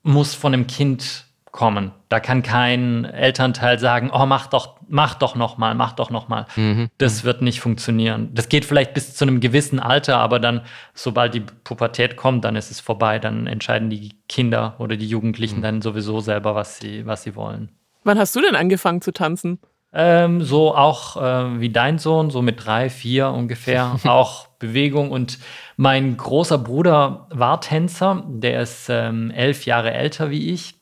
muss 0.02 0.34
von 0.34 0.52
dem 0.52 0.66
Kind 0.68 1.24
kommen. 1.52 1.92
Da 2.08 2.20
kann 2.20 2.42
kein 2.42 3.04
Elternteil 3.04 3.78
sagen, 3.78 4.10
oh, 4.12 4.26
mach 4.26 4.46
doch, 4.46 4.76
mach 4.88 5.14
doch 5.14 5.34
noch 5.34 5.58
mal, 5.58 5.74
mach 5.74 5.92
doch 5.92 6.10
noch 6.10 6.28
mal. 6.28 6.46
Mhm. 6.56 6.88
Das 6.98 7.24
wird 7.24 7.42
nicht 7.42 7.60
funktionieren. 7.60 8.30
Das 8.32 8.48
geht 8.48 8.64
vielleicht 8.64 8.94
bis 8.94 9.14
zu 9.14 9.24
einem 9.24 9.40
gewissen 9.40 9.80
Alter, 9.80 10.18
aber 10.18 10.40
dann, 10.40 10.62
sobald 10.94 11.34
die 11.34 11.40
Pubertät 11.40 12.16
kommt, 12.16 12.44
dann 12.44 12.56
ist 12.56 12.70
es 12.70 12.80
vorbei. 12.80 13.18
Dann 13.18 13.46
entscheiden 13.46 13.90
die 13.90 14.14
Kinder 14.28 14.74
oder 14.78 14.96
die 14.96 15.08
Jugendlichen 15.08 15.58
mhm. 15.58 15.62
dann 15.62 15.82
sowieso 15.82 16.20
selber, 16.20 16.54
was 16.54 16.78
sie, 16.78 17.06
was 17.06 17.22
sie 17.22 17.34
wollen. 17.34 17.70
Wann 18.04 18.18
hast 18.18 18.34
du 18.36 18.40
denn 18.40 18.54
angefangen 18.54 19.02
zu 19.02 19.12
tanzen? 19.12 19.58
Ähm, 19.92 20.42
so 20.42 20.74
auch 20.74 21.16
äh, 21.16 21.60
wie 21.60 21.70
dein 21.70 21.98
Sohn, 21.98 22.30
so 22.30 22.42
mit 22.42 22.64
drei, 22.64 22.90
vier 22.90 23.30
ungefähr, 23.30 23.96
auch 24.04 24.46
Bewegung. 24.58 25.10
Und 25.10 25.38
mein 25.76 26.16
großer 26.16 26.58
Bruder 26.58 27.26
war 27.30 27.60
Tänzer, 27.60 28.22
der 28.26 28.62
ist 28.62 28.88
ähm, 28.90 29.30
elf 29.30 29.64
Jahre 29.64 29.92
älter 29.92 30.30
wie 30.30 30.52
ich. 30.52 30.74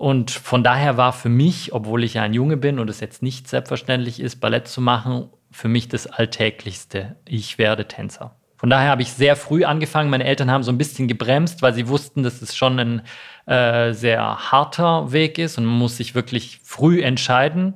Und 0.00 0.30
von 0.30 0.64
daher 0.64 0.96
war 0.96 1.12
für 1.12 1.28
mich, 1.28 1.74
obwohl 1.74 2.04
ich 2.04 2.14
ja 2.14 2.22
ein 2.22 2.32
Junge 2.32 2.56
bin 2.56 2.78
und 2.78 2.88
es 2.88 3.00
jetzt 3.00 3.22
nicht 3.22 3.48
selbstverständlich 3.48 4.18
ist, 4.18 4.36
Ballett 4.40 4.66
zu 4.66 4.80
machen, 4.80 5.28
für 5.50 5.68
mich 5.68 5.88
das 5.88 6.06
Alltäglichste. 6.06 7.16
Ich 7.26 7.58
werde 7.58 7.86
Tänzer. 7.86 8.34
Von 8.56 8.70
daher 8.70 8.88
habe 8.88 9.02
ich 9.02 9.12
sehr 9.12 9.36
früh 9.36 9.64
angefangen. 9.64 10.08
Meine 10.08 10.24
Eltern 10.24 10.50
haben 10.50 10.62
so 10.62 10.72
ein 10.72 10.78
bisschen 10.78 11.06
gebremst, 11.06 11.60
weil 11.60 11.74
sie 11.74 11.86
wussten, 11.86 12.22
dass 12.22 12.40
es 12.40 12.56
schon 12.56 12.78
ein 12.78 13.02
äh, 13.44 13.92
sehr 13.92 14.50
harter 14.50 15.12
Weg 15.12 15.36
ist 15.36 15.58
und 15.58 15.66
man 15.66 15.78
muss 15.78 15.98
sich 15.98 16.14
wirklich 16.14 16.62
früh 16.64 17.02
entscheiden, 17.02 17.74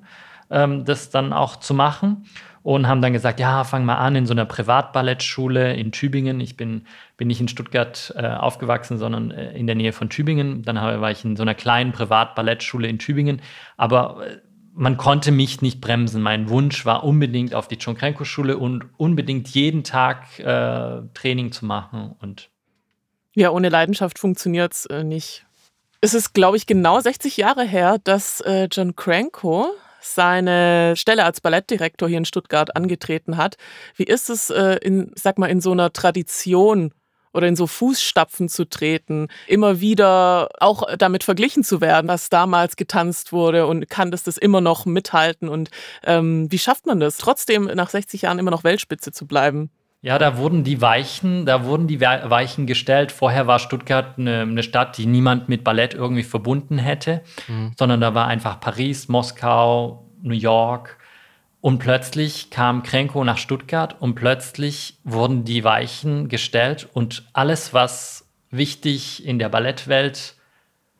ähm, 0.48 0.86
das 0.86 1.10
dann 1.10 1.34
auch 1.34 1.56
zu 1.56 1.74
machen 1.74 2.24
und 2.64 2.88
haben 2.88 3.02
dann 3.02 3.12
gesagt, 3.12 3.40
ja, 3.40 3.62
fang 3.62 3.84
mal 3.84 3.96
an 3.96 4.16
in 4.16 4.24
so 4.24 4.32
einer 4.32 4.46
Privatballettschule 4.46 5.74
in 5.74 5.92
Tübingen. 5.92 6.40
Ich 6.40 6.56
bin, 6.56 6.86
bin 7.18 7.28
nicht 7.28 7.38
in 7.38 7.46
Stuttgart 7.46 8.12
äh, 8.16 8.26
aufgewachsen, 8.26 8.96
sondern 8.96 9.30
äh, 9.32 9.52
in 9.52 9.66
der 9.66 9.76
Nähe 9.76 9.92
von 9.92 10.08
Tübingen. 10.08 10.62
Dann 10.62 10.76
war 10.76 11.10
ich 11.10 11.26
in 11.26 11.36
so 11.36 11.42
einer 11.42 11.54
kleinen 11.54 11.92
Privatballettschule 11.92 12.88
in 12.88 12.98
Tübingen. 12.98 13.42
Aber 13.76 14.26
äh, 14.26 14.38
man 14.72 14.96
konnte 14.96 15.30
mich 15.30 15.60
nicht 15.60 15.82
bremsen. 15.82 16.22
Mein 16.22 16.48
Wunsch 16.48 16.86
war 16.86 17.04
unbedingt 17.04 17.54
auf 17.54 17.68
die 17.68 17.74
John 17.74 17.98
Krenko 17.98 18.24
Schule 18.24 18.56
und 18.56 18.86
unbedingt 18.96 19.50
jeden 19.50 19.84
Tag 19.84 20.38
äh, 20.38 21.02
Training 21.12 21.52
zu 21.52 21.66
machen. 21.66 22.16
Und 22.22 22.48
ja, 23.34 23.50
ohne 23.50 23.68
Leidenschaft 23.68 24.18
funktioniert 24.18 24.72
es 24.72 24.86
äh, 24.86 25.04
nicht. 25.04 25.44
Es 26.00 26.14
ist, 26.14 26.32
glaube 26.32 26.56
ich, 26.56 26.66
genau 26.66 26.98
60 26.98 27.36
Jahre 27.36 27.64
her, 27.64 27.98
dass 28.02 28.40
äh, 28.40 28.68
John 28.72 28.96
Cranko 28.96 29.68
seine 30.04 30.94
Stelle 30.96 31.24
als 31.24 31.40
Ballettdirektor 31.40 32.08
hier 32.08 32.18
in 32.18 32.24
Stuttgart 32.24 32.76
angetreten 32.76 33.36
hat. 33.36 33.56
Wie 33.96 34.04
ist 34.04 34.30
es 34.30 34.50
äh, 34.50 34.76
in, 34.82 35.12
sag 35.14 35.38
mal, 35.38 35.50
in 35.50 35.60
so 35.60 35.72
einer 35.72 35.92
Tradition 35.92 36.92
oder 37.34 37.48
in 37.48 37.56
so 37.56 37.66
Fußstapfen 37.66 38.48
zu 38.48 38.64
treten, 38.64 39.28
immer 39.46 39.80
wieder 39.80 40.48
auch 40.60 40.84
damit 40.96 41.24
verglichen 41.24 41.64
zu 41.64 41.80
werden, 41.80 42.08
was 42.08 42.30
damals 42.30 42.76
getanzt 42.76 43.32
wurde 43.32 43.66
und 43.66 43.90
kann 43.90 44.10
das 44.10 44.22
das 44.22 44.38
immer 44.38 44.60
noch 44.60 44.86
mithalten 44.86 45.48
und 45.48 45.70
ähm, 46.04 46.50
wie 46.50 46.58
schafft 46.58 46.86
man 46.86 47.00
das, 47.00 47.18
trotzdem 47.18 47.64
nach 47.64 47.90
60 47.90 48.22
Jahren 48.22 48.38
immer 48.38 48.52
noch 48.52 48.64
Weltspitze 48.64 49.10
zu 49.10 49.26
bleiben? 49.26 49.70
Ja, 50.04 50.18
da 50.18 50.36
wurden 50.36 50.64
die 50.64 50.82
Weichen, 50.82 51.46
da 51.46 51.64
wurden 51.64 51.86
die 51.86 52.02
Weichen 52.02 52.66
gestellt. 52.66 53.10
Vorher 53.10 53.46
war 53.46 53.58
Stuttgart 53.58 54.18
eine, 54.18 54.42
eine 54.42 54.62
Stadt, 54.62 54.98
die 54.98 55.06
niemand 55.06 55.48
mit 55.48 55.64
Ballett 55.64 55.94
irgendwie 55.94 56.24
verbunden 56.24 56.76
hätte, 56.76 57.22
mhm. 57.48 57.72
sondern 57.78 58.02
da 58.02 58.14
war 58.14 58.26
einfach 58.26 58.60
Paris, 58.60 59.08
Moskau, 59.08 60.04
New 60.20 60.34
York. 60.34 60.98
Und 61.62 61.78
plötzlich 61.78 62.50
kam 62.50 62.82
Krenko 62.82 63.24
nach 63.24 63.38
Stuttgart 63.38 63.96
und 63.98 64.14
plötzlich 64.14 64.98
wurden 65.04 65.46
die 65.46 65.64
Weichen 65.64 66.28
gestellt 66.28 66.86
und 66.92 67.24
alles, 67.32 67.72
was 67.72 68.28
wichtig 68.50 69.24
in 69.24 69.38
der 69.38 69.48
Ballettwelt 69.48 70.34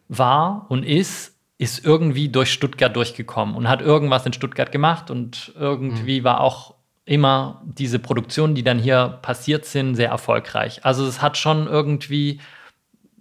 war 0.08 0.64
und 0.70 0.82
ist, 0.82 1.36
ist 1.58 1.84
irgendwie 1.84 2.30
durch 2.30 2.50
Stuttgart 2.50 2.96
durchgekommen 2.96 3.54
und 3.54 3.68
hat 3.68 3.82
irgendwas 3.82 4.24
in 4.24 4.32
Stuttgart 4.32 4.72
gemacht 4.72 5.10
und 5.10 5.52
irgendwie 5.58 6.20
mhm. 6.20 6.24
war 6.24 6.40
auch 6.40 6.73
immer 7.06 7.62
diese 7.64 7.98
Produktionen, 7.98 8.54
die 8.54 8.62
dann 8.62 8.78
hier 8.78 9.18
passiert 9.22 9.66
sind, 9.66 9.94
sehr 9.94 10.08
erfolgreich. 10.08 10.84
Also 10.84 11.06
es 11.06 11.20
hat 11.20 11.36
schon 11.36 11.66
irgendwie, 11.66 12.40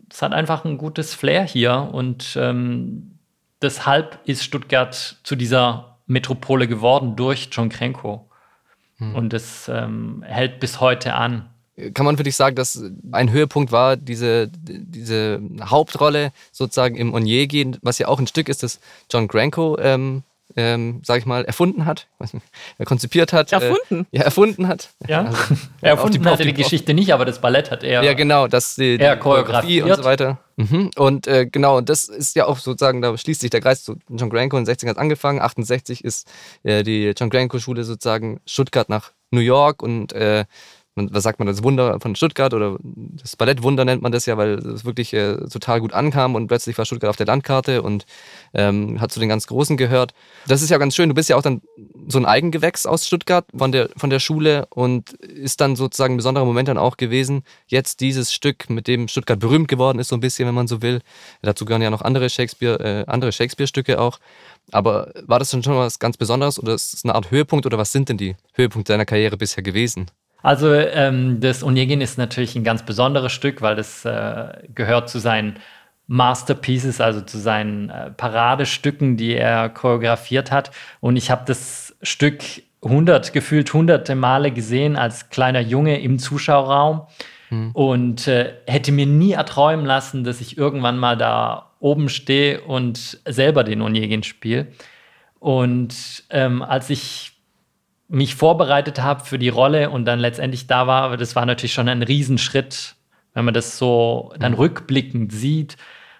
es 0.09 0.21
hat 0.21 0.33
einfach 0.33 0.63
ein 0.63 0.77
gutes 0.77 1.13
Flair 1.13 1.43
hier 1.43 1.89
und 1.91 2.37
ähm, 2.39 3.19
deshalb 3.61 4.19
ist 4.25 4.43
Stuttgart 4.43 5.17
zu 5.23 5.35
dieser 5.35 5.97
Metropole 6.05 6.67
geworden 6.67 7.15
durch 7.15 7.49
John 7.51 7.69
Krenko. 7.69 8.29
Hm. 8.97 9.15
Und 9.15 9.33
es 9.33 9.67
ähm, 9.67 10.23
hält 10.25 10.59
bis 10.59 10.79
heute 10.79 11.13
an. 11.15 11.49
Kann 11.95 12.05
man 12.05 12.17
für 12.17 12.23
dich 12.23 12.35
sagen, 12.35 12.55
dass 12.55 12.83
ein 13.11 13.31
Höhepunkt 13.31 13.71
war, 13.71 13.97
diese, 13.97 14.47
diese 14.47 15.41
Hauptrolle 15.61 16.31
sozusagen 16.51 16.95
im 16.95 17.13
Onyegi, 17.15 17.71
was 17.81 17.97
ja 17.97 18.07
auch 18.07 18.19
ein 18.19 18.27
Stück 18.27 18.47
ist, 18.47 18.61
das 18.61 18.79
John 19.11 19.27
Granko 19.27 19.77
ähm, 19.79 20.21
ähm, 20.55 21.01
sag 21.03 21.19
ich 21.19 21.25
mal, 21.25 21.45
erfunden 21.45 21.85
hat, 21.85 22.07
er 22.77 22.85
konzipiert 22.85 23.33
hat. 23.33 23.51
Erfunden? 23.51 24.07
Äh, 24.11 24.17
ja, 24.17 24.23
erfunden 24.23 24.67
hat. 24.67 24.89
Ja, 25.07 25.25
also, 25.25 25.37
er 25.81 25.91
erfunden 25.91 26.21
die, 26.21 26.29
hatte 26.29 26.43
die, 26.43 26.53
die 26.53 26.61
Geschichte 26.61 26.93
nicht, 26.93 27.13
aber 27.13 27.25
das 27.25 27.39
Ballett 27.39 27.71
hat 27.71 27.83
er. 27.83 28.03
Ja, 28.03 28.13
genau, 28.13 28.47
das 28.47 28.75
die, 28.75 28.97
er 28.97 29.17
Choreografie 29.17 29.81
und 29.81 29.95
so 29.95 30.03
weiter. 30.03 30.39
Mhm. 30.55 30.91
Und 30.97 31.27
äh, 31.27 31.47
genau, 31.47 31.81
das 31.81 32.05
ist 32.05 32.35
ja 32.35 32.45
auch 32.45 32.59
sozusagen, 32.59 33.01
da 33.01 33.17
schließt 33.17 33.41
sich 33.41 33.49
der 33.49 33.61
Kreis 33.61 33.83
zu 33.83 33.97
John 34.09 34.29
Granko 34.29 34.57
in 34.57 34.61
den 34.61 34.67
60 34.67 34.89
hat 34.89 34.97
angefangen, 34.97 35.41
68 35.41 36.03
ist 36.03 36.27
äh, 36.63 36.83
die 36.83 37.13
John 37.17 37.29
Granko 37.29 37.59
Schule 37.59 37.83
sozusagen 37.83 38.39
Stuttgart 38.45 38.89
nach 38.89 39.11
New 39.31 39.41
York 39.41 39.81
und 39.81 40.13
äh, 40.13 40.45
was 40.95 41.23
sagt 41.23 41.39
man, 41.39 41.47
das 41.47 41.63
Wunder 41.63 41.99
von 41.99 42.15
Stuttgart 42.15 42.53
oder 42.53 42.77
das 42.81 43.35
Ballettwunder 43.35 43.83
nennt 43.83 44.03
man 44.03 44.11
das 44.11 44.27
ja, 44.27 44.37
weil 44.37 44.59
es 44.59 44.85
wirklich 44.85 45.13
äh, 45.13 45.37
total 45.49 45.79
gut 45.81 45.93
ankam 45.93 46.35
und 46.35 46.47
plötzlich 46.47 46.77
war 46.77 46.85
Stuttgart 46.85 47.09
auf 47.09 47.15
der 47.15 47.25
Landkarte 47.25 47.81
und 47.81 48.05
ähm, 48.53 49.01
hat 49.01 49.11
zu 49.11 49.19
den 49.19 49.29
ganz 49.29 49.47
Großen 49.47 49.75
gehört. 49.75 50.13
Das 50.47 50.61
ist 50.61 50.69
ja 50.69 50.77
ganz 50.77 50.95
schön. 50.95 51.09
Du 51.09 51.15
bist 51.15 51.29
ja 51.29 51.35
auch 51.35 51.41
dann 51.41 51.61
so 52.07 52.19
ein 52.19 52.25
Eigengewächs 52.25 52.85
aus 52.85 53.07
Stuttgart 53.07 53.45
von 53.55 53.71
der, 53.71 53.89
von 53.97 54.11
der 54.11 54.19
Schule 54.19 54.67
und 54.69 55.13
ist 55.13 55.61
dann 55.61 55.75
sozusagen 55.75 56.13
ein 56.13 56.17
besonderer 56.17 56.45
Moment 56.45 56.67
dann 56.67 56.77
auch 56.77 56.97
gewesen. 56.97 57.43
Jetzt 57.67 57.99
dieses 57.99 58.31
Stück, 58.31 58.69
mit 58.69 58.87
dem 58.87 59.07
Stuttgart 59.07 59.39
berühmt 59.39 59.67
geworden 59.67 59.97
ist, 59.97 60.09
so 60.09 60.15
ein 60.15 60.21
bisschen, 60.21 60.47
wenn 60.47 60.55
man 60.55 60.67
so 60.67 60.83
will. 60.83 61.01
Dazu 61.41 61.65
gehören 61.65 61.81
ja 61.81 61.89
noch 61.89 62.01
andere 62.01 62.29
Shakespeare, 62.29 62.79
äh, 62.79 63.05
andere 63.09 63.31
Shakespeare-Stücke 63.31 63.99
auch. 63.99 64.19
Aber 64.71 65.11
war 65.25 65.39
das 65.39 65.51
schon 65.51 65.63
was 65.65 65.97
ganz 65.97 66.17
Besonderes 66.17 66.59
oder 66.59 66.73
ist 66.73 66.93
es 66.93 67.03
eine 67.03 67.15
Art 67.15 67.31
Höhepunkt 67.31 67.65
oder 67.65 67.77
was 67.77 67.91
sind 67.91 68.09
denn 68.09 68.17
die 68.17 68.35
Höhepunkte 68.53 68.93
deiner 68.93 69.05
Karriere 69.05 69.37
bisher 69.37 69.63
gewesen? 69.63 70.07
Also 70.43 70.73
ähm, 70.73 71.39
das 71.39 71.63
Onegin 71.63 72.01
ist 72.01 72.17
natürlich 72.17 72.55
ein 72.55 72.65
ganz 72.65 72.83
besonderes 72.83 73.31
Stück, 73.31 73.61
weil 73.61 73.75
das 73.75 74.05
äh, 74.05 74.49
gehört 74.75 75.09
zu 75.09 75.19
seinen 75.19 75.55
Masterpieces, 76.07 76.99
also 76.99 77.21
zu 77.21 77.39
seinen 77.39 77.89
äh, 77.89 78.11
Paradestücken, 78.11 79.15
die 79.15 79.35
er 79.35 79.69
choreografiert 79.69 80.51
hat. 80.51 80.71
Und 80.99 81.15
ich 81.15 81.31
habe 81.31 81.43
das 81.47 81.95
Stück 82.03 82.43
hundert, 82.83 83.31
gefühlt 83.31 83.73
hunderte 83.73 84.15
Male 84.15 84.51
gesehen 84.51 84.97
als 84.97 85.29
kleiner 85.29 85.61
Junge 85.61 86.01
im 86.01 86.19
Zuschauerraum 86.19 87.03
mhm. 87.49 87.71
und 87.71 88.27
äh, 88.27 88.53
hätte 88.67 88.91
mir 88.91 89.05
nie 89.05 89.31
erträumen 89.31 89.85
lassen, 89.85 90.25
dass 90.25 90.41
ich 90.41 90.57
irgendwann 90.57 90.99
mal 90.99 91.15
da 91.15 91.71
oben 91.79 92.09
stehe 92.09 92.61
und 92.61 93.19
selber 93.25 93.63
den 93.63 93.81
Onegin 93.81 94.23
spiele. 94.23 94.67
Und 95.39 96.23
ähm, 96.29 96.61
als 96.61 96.89
ich 96.89 97.32
mich 98.13 98.35
vorbereitet 98.35 99.01
habe 99.01 99.25
für 99.25 99.39
die 99.39 99.49
Rolle 99.49 99.89
und 99.89 100.05
dann 100.05 100.19
letztendlich 100.19 100.67
da 100.67 100.85
war, 100.85 101.17
das 101.17 101.35
war 101.35 101.45
natürlich 101.45 101.73
schon 101.73 101.89
ein 101.89 102.03
Riesenschritt, 102.03 102.95
wenn 103.33 103.43
man 103.43 103.55
das 103.55 103.77
so 103.79 104.33
dann 104.37 104.51
mhm. 104.51 104.59
rückblickend 104.59 105.31
sieht. 105.31 105.77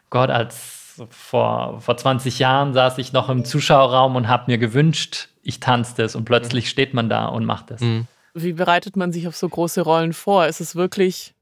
Gott, 0.10 0.32
als 0.32 1.04
vor, 1.10 1.80
vor 1.80 1.96
20 1.96 2.40
Jahren 2.40 2.74
saß 2.74 2.98
ich 2.98 3.14
noch 3.14 3.30
im 3.30 3.46
Zuschauerraum 3.46 4.16
und 4.16 4.28
habe 4.28 4.52
mir 4.52 4.58
gewünscht, 4.58 5.30
ich 5.44 5.60
tanze 5.60 5.96
das 5.98 6.16
und 6.16 6.26
plötzlich 6.26 6.66
mhm. 6.66 6.70
steht 6.70 6.94
man 6.96 7.10
da 7.10 7.28
und 7.28 7.46
macht 7.46 7.70
das. 7.70 7.82
Mhm. 7.82 8.08
Wie 8.34 8.54
bereitet 8.54 8.96
man 8.96 9.12
sich 9.12 9.28
auf 9.28 9.36
so 9.36 9.48
große 9.48 9.82
Rollen 9.82 10.14
vor? 10.14 10.48
Ist 10.48 10.62
es 10.62 10.76
wirklich 10.76 11.33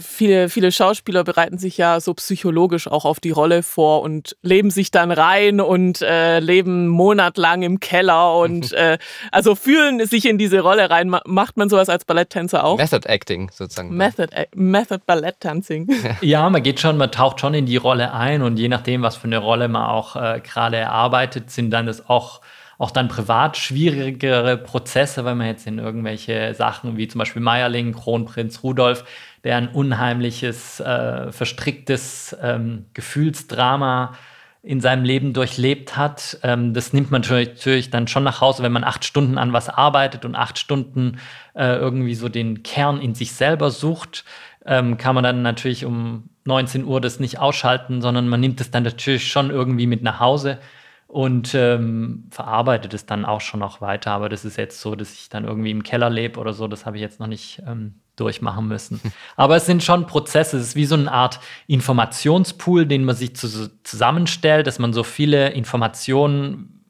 viele, 0.00 0.48
viele 0.48 0.72
Schauspieler 0.72 1.24
bereiten 1.24 1.58
sich 1.58 1.76
ja 1.76 2.00
so 2.00 2.14
psychologisch 2.14 2.88
auch 2.88 3.04
auf 3.04 3.20
die 3.20 3.30
Rolle 3.30 3.62
vor 3.62 4.02
und 4.02 4.36
leben 4.42 4.70
sich 4.70 4.90
dann 4.90 5.10
rein 5.10 5.60
und 5.60 6.02
äh, 6.02 6.40
leben 6.40 6.88
monatlang 6.88 7.62
im 7.62 7.80
Keller 7.80 8.36
und 8.36 8.72
äh, 8.74 8.98
also 9.32 9.54
fühlen 9.54 10.04
sich 10.06 10.26
in 10.26 10.38
diese 10.38 10.60
Rolle 10.60 10.90
rein. 10.90 11.14
Macht 11.26 11.56
man 11.56 11.68
sowas 11.68 11.88
als 11.88 12.04
Balletttänzer 12.04 12.64
auch? 12.64 12.78
Method 12.78 13.08
Acting 13.08 13.50
sozusagen. 13.52 13.96
Method, 13.96 14.28
Method 14.54 15.02
Balletttanzing. 15.06 15.88
Ja, 16.20 16.48
man 16.50 16.62
geht 16.62 16.80
schon, 16.80 16.96
man 16.96 17.10
taucht 17.10 17.40
schon 17.40 17.54
in 17.54 17.66
die 17.66 17.76
Rolle 17.76 18.12
ein 18.12 18.42
und 18.42 18.58
je 18.58 18.68
nachdem, 18.68 19.02
was 19.02 19.16
für 19.16 19.24
eine 19.24 19.38
Rolle 19.38 19.68
man 19.68 19.86
auch 19.86 20.16
äh, 20.16 20.40
gerade 20.40 20.76
erarbeitet, 20.76 21.50
sind 21.50 21.70
dann 21.70 21.86
das 21.86 22.08
auch 22.08 22.40
auch 22.80 22.90
dann 22.90 23.08
privat 23.08 23.58
schwierigere 23.58 24.56
Prozesse, 24.56 25.26
wenn 25.26 25.36
man 25.36 25.48
jetzt 25.48 25.66
in 25.66 25.78
irgendwelche 25.78 26.54
Sachen 26.54 26.96
wie 26.96 27.08
zum 27.08 27.18
Beispiel 27.18 27.42
Meierling, 27.42 27.92
Kronprinz 27.92 28.62
Rudolf, 28.62 29.04
der 29.44 29.56
ein 29.56 29.68
unheimliches, 29.68 30.80
äh, 30.80 31.32
verstricktes 31.32 32.36
ähm, 32.42 32.86
Gefühlsdrama 32.94 34.14
in 34.62 34.80
seinem 34.80 35.04
Leben 35.04 35.32
durchlebt 35.32 35.96
hat. 35.96 36.38
Ähm, 36.42 36.74
das 36.74 36.92
nimmt 36.92 37.10
man 37.10 37.22
natürlich 37.22 37.90
dann 37.90 38.08
schon 38.08 38.24
nach 38.24 38.40
Hause, 38.40 38.62
wenn 38.62 38.72
man 38.72 38.84
acht 38.84 39.04
Stunden 39.04 39.38
an 39.38 39.52
was 39.52 39.68
arbeitet 39.68 40.24
und 40.24 40.34
acht 40.34 40.58
Stunden 40.58 41.18
äh, 41.54 41.76
irgendwie 41.76 42.14
so 42.14 42.28
den 42.28 42.62
Kern 42.62 43.00
in 43.00 43.14
sich 43.14 43.32
selber 43.32 43.70
sucht, 43.70 44.24
ähm, 44.66 44.98
kann 44.98 45.14
man 45.14 45.24
dann 45.24 45.42
natürlich 45.42 45.86
um 45.86 46.28
19 46.44 46.84
Uhr 46.84 47.00
das 47.00 47.20
nicht 47.20 47.38
ausschalten, 47.38 48.02
sondern 48.02 48.28
man 48.28 48.40
nimmt 48.40 48.60
es 48.60 48.70
dann 48.70 48.82
natürlich 48.82 49.28
schon 49.28 49.50
irgendwie 49.50 49.86
mit 49.86 50.02
nach 50.02 50.20
Hause 50.20 50.58
und 51.06 51.54
ähm, 51.54 52.28
verarbeitet 52.30 52.94
es 52.94 53.06
dann 53.06 53.24
auch 53.24 53.40
schon 53.40 53.60
noch 53.60 53.80
weiter. 53.80 54.12
Aber 54.12 54.28
das 54.28 54.44
ist 54.44 54.58
jetzt 54.58 54.80
so, 54.80 54.94
dass 54.94 55.12
ich 55.12 55.28
dann 55.28 55.44
irgendwie 55.44 55.70
im 55.70 55.82
Keller 55.82 56.10
lebe 56.10 56.38
oder 56.38 56.52
so. 56.52 56.68
Das 56.68 56.86
habe 56.86 56.96
ich 56.96 57.02
jetzt 57.02 57.18
noch 57.18 57.26
nicht 57.26 57.62
ähm, 57.66 57.94
durchmachen 58.20 58.68
müssen. 58.68 59.00
Aber 59.36 59.56
es 59.56 59.66
sind 59.66 59.82
schon 59.82 60.06
Prozesse. 60.06 60.58
Es 60.58 60.68
ist 60.68 60.76
wie 60.76 60.84
so 60.84 60.94
eine 60.94 61.10
Art 61.10 61.40
Informationspool, 61.66 62.86
den 62.86 63.04
man 63.04 63.16
sich 63.16 63.34
zu, 63.34 63.70
zusammenstellt, 63.82 64.66
dass 64.66 64.78
man 64.78 64.92
so 64.92 65.02
viele 65.02 65.50
Informationen 65.50 66.84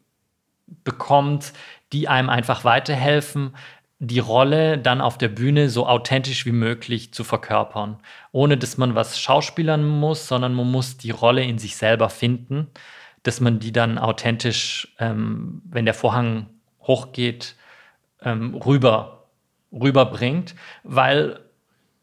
bekommt, 0.85 1.53
die 1.93 2.09
einem 2.09 2.29
einfach 2.29 2.65
weiterhelfen, 2.65 3.57
die 3.99 4.19
Rolle 4.19 4.79
dann 4.79 5.01
auf 5.01 5.19
der 5.19 5.29
Bühne 5.29 5.69
so 5.69 5.87
authentisch 5.87 6.47
wie 6.47 6.53
möglich 6.53 7.13
zu 7.13 7.23
verkörpern. 7.23 7.99
Ohne 8.33 8.57
dass 8.57 8.79
man 8.79 8.95
was 8.95 9.21
schauspielern 9.21 9.87
muss, 9.87 10.27
sondern 10.27 10.55
man 10.55 10.71
muss 10.71 10.97
die 10.97 11.11
Rolle 11.11 11.45
in 11.45 11.59
sich 11.59 11.77
selber 11.77 12.09
finden 12.09 12.69
dass 13.23 13.41
man 13.41 13.59
die 13.59 13.73
dann 13.73 13.99
authentisch, 13.99 14.95
ähm, 14.99 15.63
wenn 15.65 15.85
der 15.85 15.95
Vorhang 15.95 16.47
hochgeht, 16.83 17.57
ähm, 18.23 18.55
rüber, 18.55 19.20
rüberbringt, 19.73 20.55
weil 20.83 21.41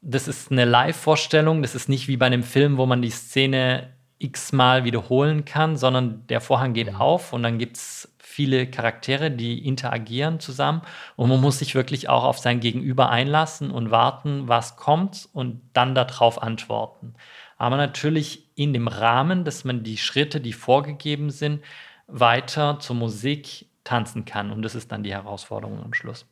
das 0.01 0.27
ist 0.27 0.51
eine 0.51 0.65
Live-Vorstellung, 0.65 1.61
das 1.61 1.75
ist 1.75 1.89
nicht 1.89 2.07
wie 2.07 2.17
bei 2.17 2.27
einem 2.27 2.43
Film, 2.43 2.77
wo 2.77 2.85
man 2.85 3.01
die 3.01 3.09
Szene 3.09 3.93
x-mal 4.19 4.83
wiederholen 4.83 5.45
kann, 5.45 5.77
sondern 5.77 6.25
der 6.27 6.41
Vorhang 6.41 6.73
geht 6.73 6.91
mhm. 6.91 6.97
auf 6.97 7.33
und 7.33 7.43
dann 7.43 7.57
gibt 7.57 7.77
es 7.77 8.15
viele 8.19 8.67
Charaktere, 8.67 9.31
die 9.31 9.65
interagieren 9.65 10.39
zusammen 10.39 10.81
und 11.15 11.29
man 11.29 11.41
muss 11.41 11.59
sich 11.59 11.75
wirklich 11.75 12.09
auch 12.09 12.23
auf 12.23 12.39
sein 12.39 12.59
Gegenüber 12.59 13.09
einlassen 13.09 13.71
und 13.71 13.91
warten, 13.91 14.47
was 14.47 14.75
kommt 14.75 15.29
und 15.33 15.61
dann 15.73 15.95
darauf 15.95 16.41
antworten 16.41 17.15
aber 17.57 17.77
natürlich 17.77 18.47
in 18.55 18.73
dem 18.73 18.87
Rahmen, 18.87 19.43
dass 19.43 19.63
man 19.63 19.83
die 19.83 19.97
Schritte, 19.97 20.39
die 20.39 20.53
vorgegeben 20.53 21.31
sind, 21.31 21.63
weiter 22.07 22.79
zur 22.79 22.95
Musik 22.95 23.67
tanzen 23.83 24.25
kann. 24.25 24.51
Und 24.51 24.61
das 24.61 24.75
ist 24.75 24.91
dann 24.91 25.03
die 25.03 25.13
Herausforderung 25.13 25.83
am 25.83 25.93
Schluss. 25.93 26.25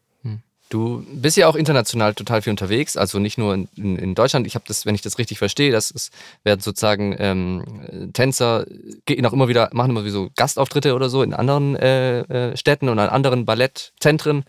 Du 0.69 1.05
bist 1.11 1.37
ja 1.37 1.47
auch 1.47 1.55
international 1.55 2.15
total 2.15 2.41
viel 2.41 2.49
unterwegs, 2.49 2.97
also 2.97 3.19
nicht 3.19 3.37
nur 3.37 3.53
in, 3.53 3.67
in, 3.75 4.15
Deutschland. 4.15 4.47
Ich 4.47 4.55
habe 4.55 4.65
das, 4.67 4.85
wenn 4.85 4.95
ich 4.95 5.01
das 5.01 5.19
richtig 5.19 5.37
verstehe, 5.37 5.71
das 5.71 5.91
ist, 5.91 6.11
werden 6.43 6.59
sozusagen 6.59 7.15
ähm, 7.19 8.11
Tänzer 8.13 8.65
gehen 9.05 9.25
auch 9.27 9.33
immer 9.33 9.47
wieder, 9.47 9.69
machen 9.73 9.91
immer 9.91 10.05
wie 10.05 10.09
so 10.09 10.29
Gastauftritte 10.35 10.95
oder 10.95 11.09
so 11.09 11.21
in 11.21 11.35
anderen 11.35 11.75
äh, 11.75 12.21
äh, 12.21 12.57
Städten 12.57 12.89
und 12.89 12.97
an 12.97 13.09
anderen 13.09 13.45
Ballettzentren. 13.45 14.43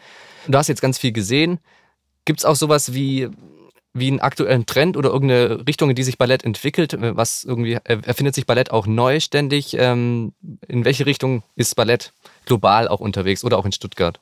Du 0.49 0.57
hast 0.57 0.69
jetzt 0.69 0.81
ganz 0.81 0.97
viel 0.99 1.13
gesehen. 1.13 1.59
Gibt 2.25 2.41
es 2.41 2.45
auch 2.47 2.57
sowas 2.57 2.95
wie 2.95 3.29
wie 3.99 4.09
einen 4.09 4.21
aktuellen 4.21 4.67
Trend 4.67 4.97
oder 4.97 5.11
irgendeine 5.11 5.67
Richtung, 5.67 5.89
in 5.89 5.97
die 5.97 6.03
sich 6.03 6.19
Ballett 6.19 6.45
entwickelt? 6.45 6.97
Was 6.99 7.45
irgendwie, 7.45 7.75
äh, 7.75 7.99
erfindet 8.03 8.35
sich 8.35 8.47
Ballett 8.47 8.71
auch 8.71 8.87
neu 8.87 9.21
ständig? 9.21 9.75
Ähm, 9.79 10.35
in 10.69 10.85
welche 10.85 11.07
Richtung 11.07 11.43
ist 11.55 11.75
Ballett 11.77 12.13
global 12.45 12.89
auch 12.89 13.01
unterwegs 13.01 13.43
oder 13.43 13.59
auch 13.59 13.65
in 13.65 13.73
Stuttgart? 13.73 14.21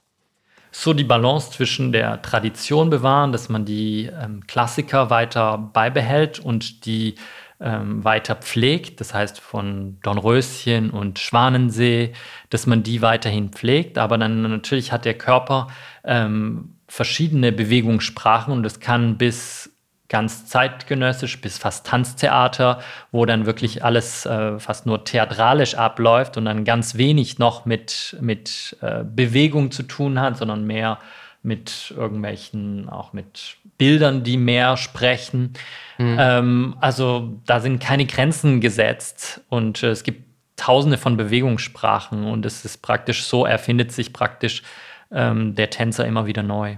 So 0.76 0.92
die 0.92 1.04
Balance 1.04 1.52
zwischen 1.52 1.92
der 1.92 2.20
Tradition 2.20 2.90
bewahren, 2.90 3.30
dass 3.30 3.48
man 3.48 3.64
die 3.64 4.06
ähm, 4.06 4.44
Klassiker 4.48 5.08
weiter 5.08 5.56
beibehält 5.56 6.40
und 6.40 6.84
die 6.84 7.14
ähm, 7.60 8.02
weiter 8.02 8.34
pflegt, 8.34 9.00
das 9.00 9.14
heißt 9.14 9.38
von 9.38 9.98
Dornröschen 10.02 10.90
und 10.90 11.20
Schwanensee, 11.20 12.12
dass 12.50 12.66
man 12.66 12.82
die 12.82 13.02
weiterhin 13.02 13.50
pflegt, 13.50 13.98
aber 13.98 14.18
dann 14.18 14.42
natürlich 14.42 14.90
hat 14.90 15.04
der 15.04 15.14
Körper 15.14 15.68
ähm, 16.02 16.74
verschiedene 16.88 17.52
Bewegungssprachen 17.52 18.52
und 18.52 18.66
es 18.66 18.80
kann 18.80 19.16
bis 19.16 19.73
ganz 20.14 20.46
zeitgenössisch 20.46 21.40
bis 21.40 21.58
fast 21.58 21.88
Tanztheater, 21.88 22.80
wo 23.10 23.26
dann 23.26 23.46
wirklich 23.46 23.84
alles 23.84 24.24
äh, 24.24 24.60
fast 24.60 24.86
nur 24.86 25.02
theatralisch 25.02 25.74
abläuft 25.74 26.36
und 26.36 26.44
dann 26.44 26.64
ganz 26.64 26.94
wenig 26.94 27.40
noch 27.40 27.64
mit, 27.64 28.16
mit 28.20 28.76
äh, 28.80 29.02
Bewegung 29.02 29.72
zu 29.72 29.82
tun 29.82 30.20
hat, 30.20 30.36
sondern 30.36 30.68
mehr 30.68 31.00
mit 31.42 31.92
irgendwelchen, 31.96 32.88
auch 32.88 33.12
mit 33.12 33.56
Bildern, 33.76 34.22
die 34.22 34.36
mehr 34.36 34.76
sprechen. 34.76 35.54
Mhm. 35.98 36.16
Ähm, 36.16 36.76
also 36.80 37.40
da 37.44 37.58
sind 37.58 37.82
keine 37.82 38.06
Grenzen 38.06 38.60
gesetzt 38.60 39.40
und 39.48 39.82
äh, 39.82 39.88
es 39.88 40.04
gibt 40.04 40.22
tausende 40.54 40.96
von 40.96 41.16
Bewegungssprachen 41.16 42.22
und 42.22 42.46
es 42.46 42.64
ist 42.64 42.82
praktisch 42.82 43.24
so, 43.24 43.46
erfindet 43.46 43.90
sich 43.90 44.12
praktisch 44.12 44.62
ähm, 45.10 45.56
der 45.56 45.70
Tänzer 45.70 46.06
immer 46.06 46.26
wieder 46.26 46.44
neu. 46.44 46.76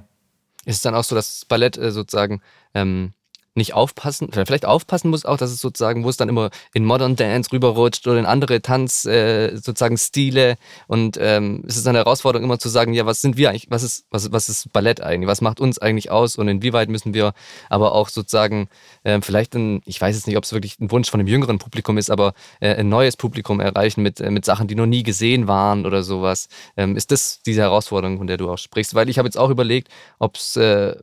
Ist 0.64 0.76
es 0.76 0.82
dann 0.82 0.94
auch 0.94 1.04
so, 1.04 1.14
dass 1.14 1.44
Ballett 1.44 1.76
äh, 1.76 1.90
sozusagen 1.90 2.40
ähm, 2.72 3.12
nicht 3.56 3.74
aufpassen, 3.74 4.30
vielleicht 4.32 4.66
aufpassen 4.66 5.10
muss 5.10 5.24
auch, 5.24 5.36
dass 5.36 5.50
es 5.50 5.60
sozusagen, 5.60 6.04
wo 6.04 6.08
es 6.08 6.16
dann 6.16 6.28
immer 6.28 6.50
in 6.74 6.84
Modern 6.84 7.16
Dance 7.16 7.52
rüberrutscht 7.52 8.06
oder 8.06 8.18
in 8.18 8.26
andere 8.26 8.62
Tanz 8.62 9.04
äh, 9.04 9.56
sozusagen 9.56 9.96
Stile 9.98 10.56
und 10.86 11.18
ähm, 11.20 11.64
es 11.66 11.76
ist 11.76 11.86
eine 11.86 11.98
Herausforderung 11.98 12.44
immer 12.44 12.58
zu 12.58 12.68
sagen, 12.68 12.92
ja, 12.94 13.06
was 13.06 13.20
sind 13.20 13.36
wir 13.36 13.50
eigentlich, 13.50 13.66
was 13.70 13.82
ist, 13.82 14.06
was, 14.10 14.32
was 14.32 14.48
ist 14.48 14.72
Ballett 14.72 15.00
eigentlich, 15.00 15.28
was 15.28 15.40
macht 15.40 15.60
uns 15.60 15.78
eigentlich 15.78 16.10
aus 16.10 16.36
und 16.36 16.48
inwieweit 16.48 16.88
müssen 16.88 17.14
wir 17.14 17.32
aber 17.68 17.92
auch 17.92 18.08
sozusagen 18.08 18.68
äh, 19.02 19.20
vielleicht 19.20 19.54
ein, 19.54 19.80
ich 19.84 20.00
weiß 20.00 20.14
jetzt 20.14 20.26
nicht, 20.26 20.36
ob 20.36 20.44
es 20.44 20.52
wirklich 20.52 20.78
ein 20.80 20.90
Wunsch 20.90 21.10
von 21.10 21.20
einem 21.20 21.28
jüngeren 21.28 21.58
Publikum 21.58 21.98
ist, 21.98 22.10
aber 22.10 22.34
äh, 22.60 22.74
ein 22.74 22.88
neues 22.88 23.16
Publikum 23.16 23.60
erreichen 23.60 24.02
mit, 24.02 24.20
äh, 24.20 24.30
mit 24.30 24.44
Sachen, 24.44 24.68
die 24.68 24.74
noch 24.74 24.86
nie 24.86 25.02
gesehen 25.02 25.48
waren 25.48 25.86
oder 25.86 26.02
sowas. 26.02 26.48
Ähm, 26.76 26.96
ist 26.96 27.10
das 27.10 27.42
diese 27.44 27.62
Herausforderung, 27.62 28.18
von 28.18 28.26
der 28.26 28.36
du 28.36 28.50
auch 28.50 28.58
sprichst? 28.58 28.94
Weil 28.94 29.08
ich 29.08 29.18
habe 29.18 29.26
jetzt 29.26 29.38
auch 29.38 29.50
überlegt, 29.50 29.88
ob 30.18 30.36
es 30.36 30.56
äh, 30.56 30.96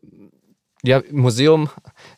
ja, 0.86 1.00
im 1.00 1.22
Museum 1.22 1.70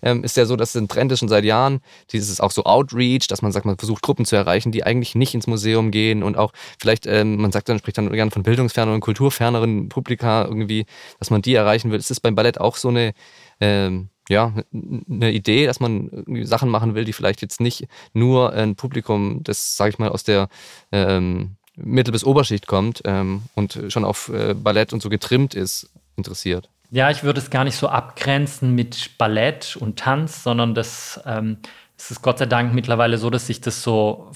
ähm, 0.02 0.24
ist 0.24 0.38
ja 0.38 0.46
so, 0.46 0.56
dass 0.56 0.70
es 0.70 0.82
ein 0.82 0.88
Trend 0.88 1.12
ist 1.12 1.20
schon 1.20 1.30
seit 1.30 1.46
Jahren. 1.46 1.82
Dieses 2.12 2.42
auch 2.42 2.50
so 2.50 2.64
Outreach, 2.64 3.28
dass 3.28 3.44
man 3.44 3.52
sagt, 3.52 3.66
man 3.66 3.78
versucht 3.78 4.02
Gruppen 4.02 4.26
zu 4.26 4.36
erreichen, 4.36 4.72
die 4.72 4.84
eigentlich 4.84 5.14
nicht 5.14 5.36
ins 5.36 5.46
Museum 5.46 5.92
gehen 5.92 6.24
und 6.24 6.36
auch 6.36 6.52
vielleicht, 6.80 7.06
ähm, 7.06 7.38
man 7.38 7.52
sagt 7.52 7.70
dann, 7.70 7.78
spricht 7.78 8.00
dann 8.00 8.12
gerne 8.12 8.32
von 8.32 8.42
bildungsferneren, 8.42 9.02
kulturferneren 9.02 9.90
Publika 9.90 10.46
irgendwie, 10.46 10.86
dass 11.20 11.30
man 11.30 11.44
die 11.44 11.54
erreichen 11.54 11.92
will. 11.92 12.00
Ist 12.00 12.10
das 12.10 12.20
beim 12.20 12.34
Ballett 12.34 12.60
auch 12.60 12.76
so 12.76 12.90
eine, 12.90 13.14
ähm, 13.60 14.10
ja, 14.30 14.54
eine 14.74 15.32
Idee, 15.32 15.68
dass 15.68 15.80
man 15.80 16.26
Sachen 16.44 16.70
machen 16.70 16.96
will, 16.96 17.06
die 17.06 17.14
vielleicht 17.14 17.44
jetzt 17.44 17.62
nicht 17.62 17.88
nur 18.14 18.52
ein 18.54 18.76
Publikum, 18.76 19.44
das, 19.44 19.78
sage 19.78 19.92
ich 19.92 20.00
mal, 20.00 20.10
aus 20.10 20.24
der 20.24 20.50
ähm, 20.92 21.58
Mittel- 21.76 22.14
bis 22.14 22.24
Oberschicht 22.24 22.66
kommt 22.66 23.04
ähm, 23.06 23.44
und 23.54 23.80
schon 23.90 24.06
auf 24.06 24.30
äh, 24.30 24.56
Ballett 24.56 24.92
und 24.92 25.04
so 25.04 25.10
getrimmt 25.10 25.54
ist, 25.54 25.92
interessiert? 26.16 26.70
Ja, 26.92 27.10
ich 27.10 27.24
würde 27.24 27.40
es 27.40 27.50
gar 27.50 27.64
nicht 27.64 27.76
so 27.76 27.90
abgrenzen 27.90 28.74
mit 28.74 29.18
Ballett 29.18 29.76
und 29.76 30.00
Tanz, 30.00 30.44
sondern 30.44 30.74
das 30.74 31.20
ähm, 31.26 31.58
es 31.98 32.12
ist 32.12 32.22
Gott 32.22 32.40
sei 32.40 32.46
Dank 32.46 32.74
mittlerweile 32.74 33.18
so, 33.18 33.30
dass 33.30 33.48
sich 33.48 33.62
das 33.62 33.82
so 33.82 34.32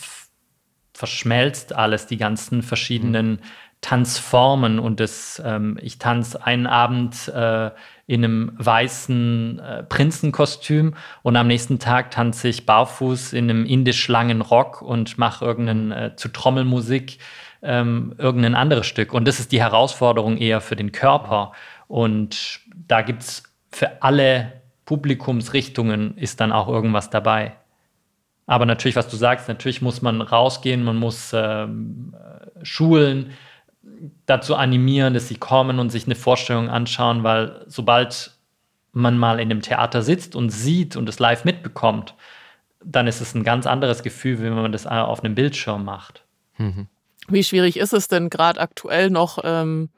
verschmelzt 0.94 1.74
alles, 1.74 2.08
die 2.08 2.18
ganzen 2.18 2.62
verschiedenen 2.62 3.32
mhm. 3.32 3.40
Tanzformen 3.82 4.78
und 4.78 5.00
das, 5.00 5.42
ähm, 5.46 5.78
ich 5.82 6.00
tanze 6.00 6.46
einen 6.46 6.68
Abend 6.68 7.30
äh, 7.30 7.72
in 8.08 8.26
einem 8.26 8.52
weißen 8.58 9.60
äh, 9.60 9.84
Prinzenkostüm 9.84 10.96
und 11.22 11.38
am 11.38 11.48
nächsten 11.48 11.80
Tag 11.80 12.12
tanze 12.12 12.50
ich 12.50 12.66
barfuß 12.66 13.32
in 13.32 13.50
einem 13.50 13.66
indisch 13.66 14.10
langen 14.10 14.42
Rock 14.42 14.82
und 14.82 15.18
mache 15.18 15.46
irgendeinen 15.46 15.92
äh, 15.94 16.16
zu 16.18 16.28
Trommelmusik 16.28 17.20
ähm, 17.62 18.16
irgendein 18.18 18.56
anderes 18.56 18.88
Stück. 18.88 19.14
Und 19.14 19.28
das 19.28 19.40
ist 19.40 19.54
die 19.54 19.62
Herausforderung 19.62 20.38
eher 20.38 20.60
für 20.60 20.76
den 20.76 20.92
Körper. 20.92 21.54
Und 21.90 22.62
da 22.88 23.02
gibt 23.02 23.24
es 23.24 23.44
für 23.72 24.02
alle 24.02 24.54
Publikumsrichtungen 24.86 26.18
ist 26.18 26.40
dann 26.40 26.52
auch 26.52 26.68
irgendwas 26.68 27.10
dabei. 27.10 27.56
Aber 28.48 28.66
natürlich, 28.66 28.96
was 28.96 29.08
du 29.08 29.18
sagst, 29.18 29.48
natürlich 29.48 29.82
muss 29.82 30.02
man 30.02 30.22
rausgehen, 30.22 30.84
man 30.84 30.96
muss 30.96 31.32
ähm, 31.34 32.16
Schulen 32.64 33.32
dazu 34.26 34.56
animieren, 34.56 35.14
dass 35.14 35.28
sie 35.28 35.36
kommen 35.36 35.80
und 35.80 35.92
sich 35.92 36.06
eine 36.06 36.16
Vorstellung 36.16 36.70
anschauen, 36.70 37.24
weil 37.24 37.64
sobald 37.68 38.32
man 38.92 39.18
mal 39.18 39.40
in 39.40 39.50
dem 39.50 39.62
Theater 39.62 40.02
sitzt 40.02 40.36
und 40.36 40.50
sieht 40.50 40.96
und 40.96 41.08
es 41.10 41.20
live 41.20 41.46
mitbekommt, 41.46 42.16
dann 42.84 43.08
ist 43.08 43.22
es 43.22 43.36
ein 43.36 43.44
ganz 43.44 43.68
anderes 43.68 44.02
Gefühl, 44.04 44.42
wenn 44.42 44.54
man 44.54 44.72
das 44.72 44.88
auf 44.88 45.24
einem 45.24 45.36
Bildschirm 45.36 45.86
macht. 45.86 46.24
Mhm. 46.58 46.88
Wie 47.28 47.44
schwierig 47.44 47.78
ist 47.78 47.94
es 47.94 48.08
denn 48.08 48.30
gerade 48.30 48.60
aktuell 48.60 49.10
noch, 49.10 49.40
ähm, 49.44 49.90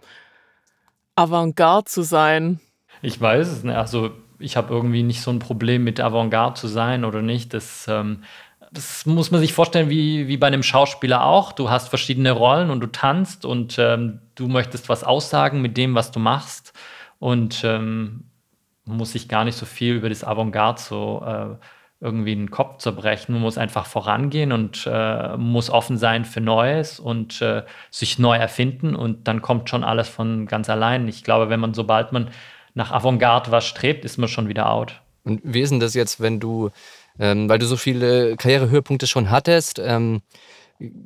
Avantgarde 1.21 1.85
zu 1.85 2.01
sein? 2.01 2.59
Ich 3.01 3.19
weiß 3.19 3.47
es 3.47 3.63
nicht. 3.63 3.75
Also 3.75 4.11
ich 4.39 4.57
habe 4.57 4.73
irgendwie 4.73 5.03
nicht 5.03 5.21
so 5.21 5.31
ein 5.31 5.39
Problem 5.39 5.83
mit 5.83 5.99
Avantgarde 5.99 6.55
zu 6.55 6.67
sein 6.67 7.05
oder 7.05 7.21
nicht. 7.21 7.53
Das, 7.53 7.87
ähm, 7.87 8.23
das 8.71 9.05
muss 9.05 9.31
man 9.31 9.39
sich 9.39 9.53
vorstellen 9.53 9.89
wie, 9.89 10.27
wie 10.27 10.37
bei 10.37 10.47
einem 10.47 10.63
Schauspieler 10.63 11.23
auch. 11.23 11.51
Du 11.51 11.69
hast 11.69 11.89
verschiedene 11.89 12.31
Rollen 12.31 12.69
und 12.69 12.79
du 12.79 12.87
tanzt 12.87 13.45
und 13.45 13.77
ähm, 13.77 14.19
du 14.35 14.47
möchtest 14.47 14.89
was 14.89 15.03
aussagen 15.03 15.61
mit 15.61 15.77
dem, 15.77 15.95
was 15.95 16.11
du 16.11 16.19
machst. 16.19 16.73
Und 17.19 17.61
ähm, 17.63 18.25
muss 18.85 19.11
sich 19.11 19.29
gar 19.29 19.45
nicht 19.45 19.55
so 19.55 19.65
viel 19.65 19.95
über 19.95 20.09
das 20.09 20.23
Avantgarde 20.23 20.81
so 20.81 21.23
äh, 21.25 21.55
irgendwie 22.01 22.35
den 22.35 22.49
Kopf 22.49 22.79
zerbrechen. 22.79 23.33
Man 23.33 23.43
muss 23.43 23.59
einfach 23.59 23.85
vorangehen 23.85 24.51
und 24.51 24.89
äh, 24.91 25.37
muss 25.37 25.69
offen 25.69 25.97
sein 25.97 26.25
für 26.25 26.41
Neues 26.41 26.99
und 26.99 27.41
äh, 27.41 27.61
sich 27.91 28.17
neu 28.17 28.35
erfinden 28.35 28.95
und 28.95 29.27
dann 29.27 29.43
kommt 29.43 29.69
schon 29.69 29.83
alles 29.83 30.09
von 30.09 30.47
ganz 30.47 30.69
allein. 30.69 31.07
Ich 31.07 31.23
glaube, 31.23 31.49
wenn 31.49 31.59
man, 31.59 31.75
sobald 31.75 32.11
man 32.11 32.29
nach 32.73 32.91
Avantgarde 32.91 33.51
was 33.51 33.65
strebt, 33.65 34.03
ist 34.03 34.17
man 34.17 34.27
schon 34.27 34.49
wieder 34.49 34.71
out. 34.71 34.99
Und 35.23 35.41
wie 35.43 35.61
ist 35.61 35.69
denn 35.69 35.79
das 35.79 35.93
jetzt, 35.93 36.19
wenn 36.19 36.39
du, 36.39 36.71
ähm, 37.19 37.47
weil 37.47 37.59
du 37.59 37.67
so 37.67 37.77
viele 37.77 38.35
Karrierehöhepunkte 38.35 39.05
schon 39.05 39.29
hattest, 39.29 39.77
ähm, 39.77 40.21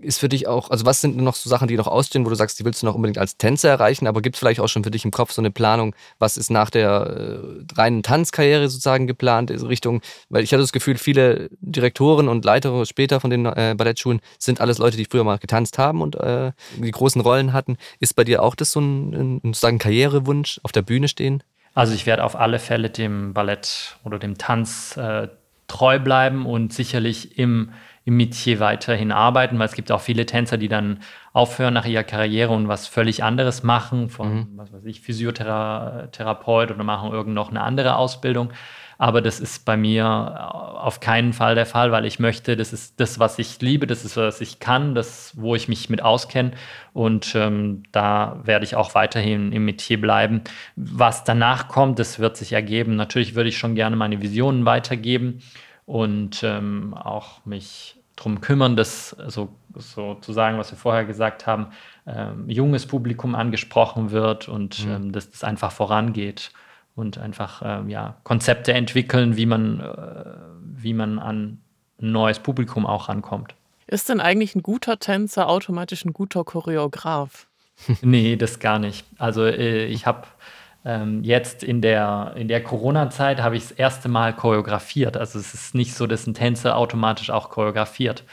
ist 0.02 0.20
für 0.20 0.30
dich 0.30 0.48
auch, 0.48 0.70
also 0.70 0.86
was 0.86 1.02
sind 1.02 1.18
noch 1.18 1.36
so 1.36 1.50
Sachen, 1.50 1.68
die 1.68 1.76
noch 1.76 1.88
ausstehen, 1.88 2.26
wo 2.26 2.30
du 2.30 2.36
sagst, 2.36 2.60
die 2.60 2.66
willst 2.66 2.82
du 2.82 2.86
noch 2.86 2.96
unbedingt 2.96 3.18
als 3.18 3.38
Tänzer 3.38 3.70
erreichen, 3.70 4.08
aber 4.08 4.22
gibt 4.22 4.36
es 4.36 4.40
vielleicht 4.40 4.60
auch 4.60 4.68
schon 4.68 4.84
für 4.84 4.92
dich 4.92 5.06
im 5.06 5.12
Kopf 5.12 5.32
so 5.32 5.42
eine 5.42 5.52
Planung, 5.52 5.96
was 6.20 6.38
ist 6.38 6.50
nach 6.50 6.70
der 6.70 6.90
äh, 6.90 7.74
reinen 7.76 8.04
Tanzkarriere 8.04 8.70
sozusagen 8.70 9.08
geplant, 9.08 9.52
in 9.52 9.62
Richtung, 9.66 10.02
weil 10.30 10.44
ich 10.44 10.52
hatte 10.52 10.62
das 10.62 10.72
Gefühl, 10.72 10.98
viele 10.98 11.50
Direktoren 11.60 12.28
und 12.28 12.46
Leiter 12.46 12.86
später 12.86 13.20
von 13.20 13.30
den 13.30 13.46
äh, 13.46 13.76
Ballettschulen 13.78 14.22
sind 14.40 14.62
alles 14.62 14.78
Leute, 14.78 14.98
die 14.98 15.06
früher 15.06 15.24
mal 15.24 15.38
getanzt 15.38 15.78
haben 15.78 16.02
und 16.02 16.16
äh, 16.16 16.52
die 16.78 16.92
großen 16.92 17.22
Rollen 17.22 17.54
hatten. 17.54 17.78
Ist 18.00 18.16
bei 18.16 18.24
dir 18.24 18.44
auch 18.44 18.56
das 18.56 18.72
so 18.72 18.80
ein, 18.80 19.14
ein 19.14 19.42
sozusagen 19.44 19.80
Karrierewunsch, 19.80 20.60
auf 20.64 20.72
der 20.72 20.82
Bühne 20.82 21.08
stehen? 21.08 21.44
Also 21.74 21.94
ich 21.94 22.06
werde 22.06 22.24
auf 22.24 22.38
alle 22.38 22.60
Fälle 22.60 22.90
dem 22.90 23.34
Ballett 23.34 23.98
oder 24.06 24.18
dem 24.18 24.38
Tanz 24.38 24.96
äh, 24.96 25.28
treu 25.68 26.00
bleiben 26.00 26.46
und 26.46 26.74
sicherlich 26.74 27.38
im 27.38 27.72
im 28.06 28.18
Metier 28.18 28.60
weiterhin 28.60 29.12
arbeiten, 29.12 29.58
weil 29.58 29.66
es 29.66 29.74
gibt 29.74 29.92
auch 29.92 30.02
viele 30.02 30.28
Tänzer, 30.28 30.58
die 30.58 30.68
dann 30.68 31.00
aufhören 31.34 31.74
nach 31.74 31.86
ihrer 31.86 32.04
Karriere 32.04 32.54
und 32.54 32.68
was 32.68 32.88
völlig 32.88 33.24
anderes 33.24 33.64
machen, 33.64 34.10
von, 34.10 34.34
mhm. 34.34 34.48
was 34.56 34.72
weiß 34.72 34.86
ich, 34.86 35.02
Physiotherapeut 35.02 36.72
oder 36.72 36.84
machen 36.84 37.12
irgend 37.12 37.34
noch 37.34 37.50
eine 37.50 37.62
andere 37.62 37.96
Ausbildung. 37.96 38.52
Aber 38.98 39.22
das 39.22 39.40
ist 39.40 39.66
bei 39.66 39.76
mir 39.76 40.06
auf 40.06 41.00
keinen 41.00 41.34
Fall 41.34 41.56
der 41.56 41.66
Fall, 41.66 41.92
weil 41.92 42.06
ich 42.06 42.20
möchte, 42.20 42.56
das 42.56 42.72
ist 42.72 43.00
das, 43.00 43.20
was 43.20 43.40
ich 43.40 43.60
liebe, 43.60 43.88
das 43.88 44.06
ist, 44.06 44.16
was 44.16 44.40
ich 44.40 44.60
kann, 44.60 44.96
das, 44.96 45.34
wo 45.36 45.56
ich 45.56 45.68
mich 45.68 45.90
mit 45.90 46.02
auskenne. 46.02 46.52
Und 46.94 47.36
ähm, 47.36 47.84
da 47.92 48.40
werde 48.44 48.64
ich 48.64 48.76
auch 48.76 48.96
weiterhin 48.96 49.52
im 49.52 49.66
Metier 49.66 50.00
bleiben. 50.00 50.42
Was 50.78 51.24
danach 51.26 51.68
kommt, 51.68 52.00
das 52.00 52.20
wird 52.20 52.38
sich 52.38 52.54
ergeben. 52.54 52.96
Natürlich 52.96 53.36
würde 53.36 53.50
ich 53.50 53.58
schon 53.58 53.76
gerne 53.76 53.98
meine 53.98 54.22
Visionen 54.22 54.66
weitergeben 54.66 55.42
und 55.86 56.42
ähm, 56.44 56.94
auch 56.94 57.46
mich 57.46 57.95
darum 58.16 58.42
kümmern, 58.42 58.76
dass 58.76 59.10
so, 59.28 59.50
sozusagen, 59.74 60.58
was 60.58 60.72
wir 60.72 60.78
vorher 60.78 61.06
gesagt 61.06 61.48
haben, 61.48 61.68
ähm, 62.08 62.50
junges 62.50 62.86
Publikum 62.86 63.36
angesprochen 63.36 64.12
wird 64.12 64.48
und 64.48 64.86
mhm. 64.86 64.92
ähm, 64.92 65.12
dass 65.12 65.32
das 65.32 65.44
einfach 65.44 65.72
vorangeht 65.72 66.52
und 66.96 67.18
einfach 67.18 67.62
ähm, 67.64 67.90
ja, 67.90 68.16
Konzepte 68.24 68.74
entwickeln, 68.74 69.36
wie 69.36 69.46
man, 69.46 69.80
äh, 69.80 70.26
wie 70.62 70.94
man 70.94 71.20
an 71.20 71.60
ein 72.02 72.12
neues 72.12 72.40
Publikum 72.40 72.86
auch 72.86 73.10
rankommt. 73.10 73.54
Ist 73.88 74.10
denn 74.10 74.20
eigentlich 74.20 74.56
ein 74.56 74.64
guter 74.64 74.98
Tänzer 75.00 75.48
automatisch 75.48 76.06
ein 76.06 76.14
guter 76.14 76.44
Choreograf? 76.44 77.48
nee, 78.02 78.36
das 78.36 78.60
gar 78.60 78.80
nicht. 78.80 79.06
Also 79.18 79.46
äh, 79.46 79.86
ich 79.86 80.06
habe 80.06 80.26
Ähm, 80.86 81.24
jetzt 81.24 81.64
in 81.64 81.82
der, 81.82 82.34
in 82.36 82.48
der 82.48 82.62
Corona-Zeit 82.62 83.42
habe 83.42 83.58
ich 83.58 83.64
das 83.64 83.72
erste 83.72 84.08
Mal 84.08 84.34
choreografiert. 84.34 85.18
Also 85.18 85.40
es 85.40 85.56
ist 85.56 85.74
nicht 85.74 85.96
so, 85.96 86.06
dass 86.06 86.28
ein 86.28 86.36
Tänzer 86.36 86.78
automatisch 86.78 87.32
auch 87.32 87.50
choreografiert. 87.50 88.24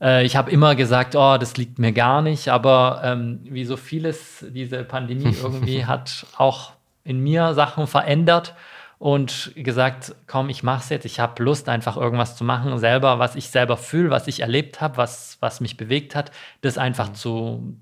Äh, 0.00 0.26
ich 0.26 0.36
habe 0.36 0.50
immer 0.50 0.74
gesagt, 0.74 1.16
oh, 1.16 1.38
das 1.38 1.56
liegt 1.56 1.78
mir 1.78 1.92
gar 1.92 2.20
nicht, 2.20 2.48
aber 2.48 3.00
ähm, 3.02 3.40
wie 3.44 3.64
so 3.64 3.78
vieles, 3.78 4.44
diese 4.50 4.84
Pandemie 4.84 5.34
irgendwie 5.42 5.86
hat 5.86 6.26
auch 6.36 6.72
in 7.02 7.20
mir 7.20 7.54
Sachen 7.54 7.86
verändert 7.86 8.54
und 8.98 9.52
gesagt, 9.54 10.14
komm, 10.26 10.48
ich 10.48 10.62
mach's 10.62 10.88
jetzt. 10.88 11.04
Ich 11.04 11.20
habe 11.20 11.42
Lust, 11.42 11.68
einfach 11.68 11.96
irgendwas 11.96 12.36
zu 12.36 12.44
machen, 12.44 12.76
selber, 12.78 13.18
was 13.18 13.36
ich 13.36 13.48
selber 13.48 13.76
fühle, 13.76 14.10
was 14.10 14.26
ich 14.26 14.40
erlebt 14.40 14.80
habe, 14.80 14.96
was, 14.96 15.38
was 15.40 15.60
mich 15.60 15.76
bewegt 15.76 16.14
hat, 16.14 16.30
das 16.60 16.76
einfach 16.78 17.10
mhm. 17.10 17.14
zu, 17.14 17.76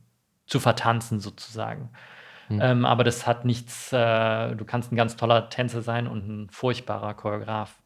zu 0.46 0.60
vertanzen 0.60 1.20
sozusagen. 1.20 1.90
Mhm. 2.56 2.62
Ähm, 2.62 2.84
aber 2.84 3.04
das 3.04 3.26
hat 3.26 3.44
nichts, 3.44 3.92
äh, 3.92 4.54
du 4.54 4.64
kannst 4.64 4.92
ein 4.92 4.96
ganz 4.96 5.16
toller 5.16 5.48
Tänzer 5.48 5.82
sein 5.82 6.06
und 6.06 6.28
ein 6.28 6.50
furchtbarer 6.50 7.14
Choreograf. 7.14 7.76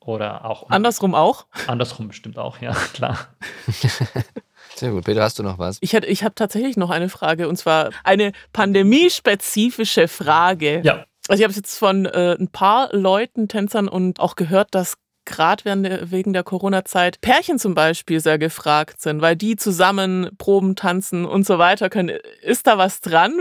Oder 0.00 0.46
auch. 0.46 0.70
Andersrum 0.70 1.14
auch? 1.14 1.46
Andersrum 1.66 2.08
bestimmt 2.08 2.38
auch, 2.38 2.58
ja, 2.60 2.72
klar. 2.94 3.18
Sehr 4.74 4.92
gut. 4.92 5.04
Peter, 5.04 5.22
hast 5.22 5.38
du 5.38 5.42
noch 5.42 5.58
was? 5.58 5.78
Ich, 5.82 5.92
ich 5.92 6.24
habe 6.24 6.34
tatsächlich 6.34 6.76
noch 6.76 6.90
eine 6.90 7.08
Frage 7.08 7.48
und 7.48 7.56
zwar 7.56 7.90
eine 8.02 8.32
pandemiespezifische 8.52 10.08
Frage. 10.08 10.80
Ja. 10.84 11.04
Also 11.28 11.40
ich 11.40 11.44
habe 11.44 11.50
es 11.50 11.56
jetzt 11.56 11.78
von 11.78 12.06
äh, 12.06 12.36
ein 12.38 12.48
paar 12.48 12.94
Leuten, 12.96 13.46
Tänzern 13.46 13.88
und 13.88 14.20
auch 14.20 14.36
gehört, 14.36 14.74
dass 14.74 14.96
gerade 15.30 15.64
wegen 16.10 16.32
der 16.32 16.42
Corona-Zeit 16.42 17.20
Pärchen 17.20 17.58
zum 17.58 17.74
Beispiel 17.74 18.20
sehr 18.20 18.38
gefragt 18.38 19.00
sind, 19.00 19.22
weil 19.22 19.36
die 19.36 19.56
zusammen 19.56 20.28
proben, 20.36 20.76
tanzen 20.76 21.24
und 21.24 21.46
so 21.46 21.58
weiter 21.58 21.88
können. 21.88 22.18
Ist 22.42 22.66
da 22.66 22.76
was 22.76 23.00
dran? 23.00 23.32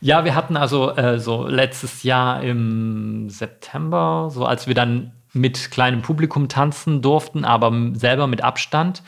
Ja, 0.00 0.24
wir 0.24 0.34
hatten 0.34 0.56
also 0.56 0.90
äh, 0.96 1.18
so 1.18 1.46
letztes 1.46 2.02
Jahr 2.02 2.42
im 2.42 3.28
September, 3.28 4.30
so 4.32 4.44
als 4.44 4.66
wir 4.66 4.74
dann 4.74 5.12
mit 5.32 5.70
kleinem 5.70 6.02
Publikum 6.02 6.48
tanzen 6.48 7.02
durften, 7.02 7.44
aber 7.44 7.72
selber 7.94 8.26
mit 8.26 8.42
Abstand. 8.42 9.02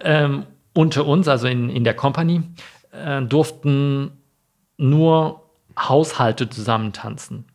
Ähm, 0.00 0.44
unter 0.74 1.06
uns, 1.06 1.28
also 1.28 1.46
in, 1.46 1.70
in 1.70 1.84
der 1.84 1.94
Company, 1.94 2.42
äh, 2.92 3.22
durften 3.22 4.10
nur 4.76 5.42
Haushalte 5.78 6.48
zusammen 6.50 6.92
tanzen. 6.92 7.46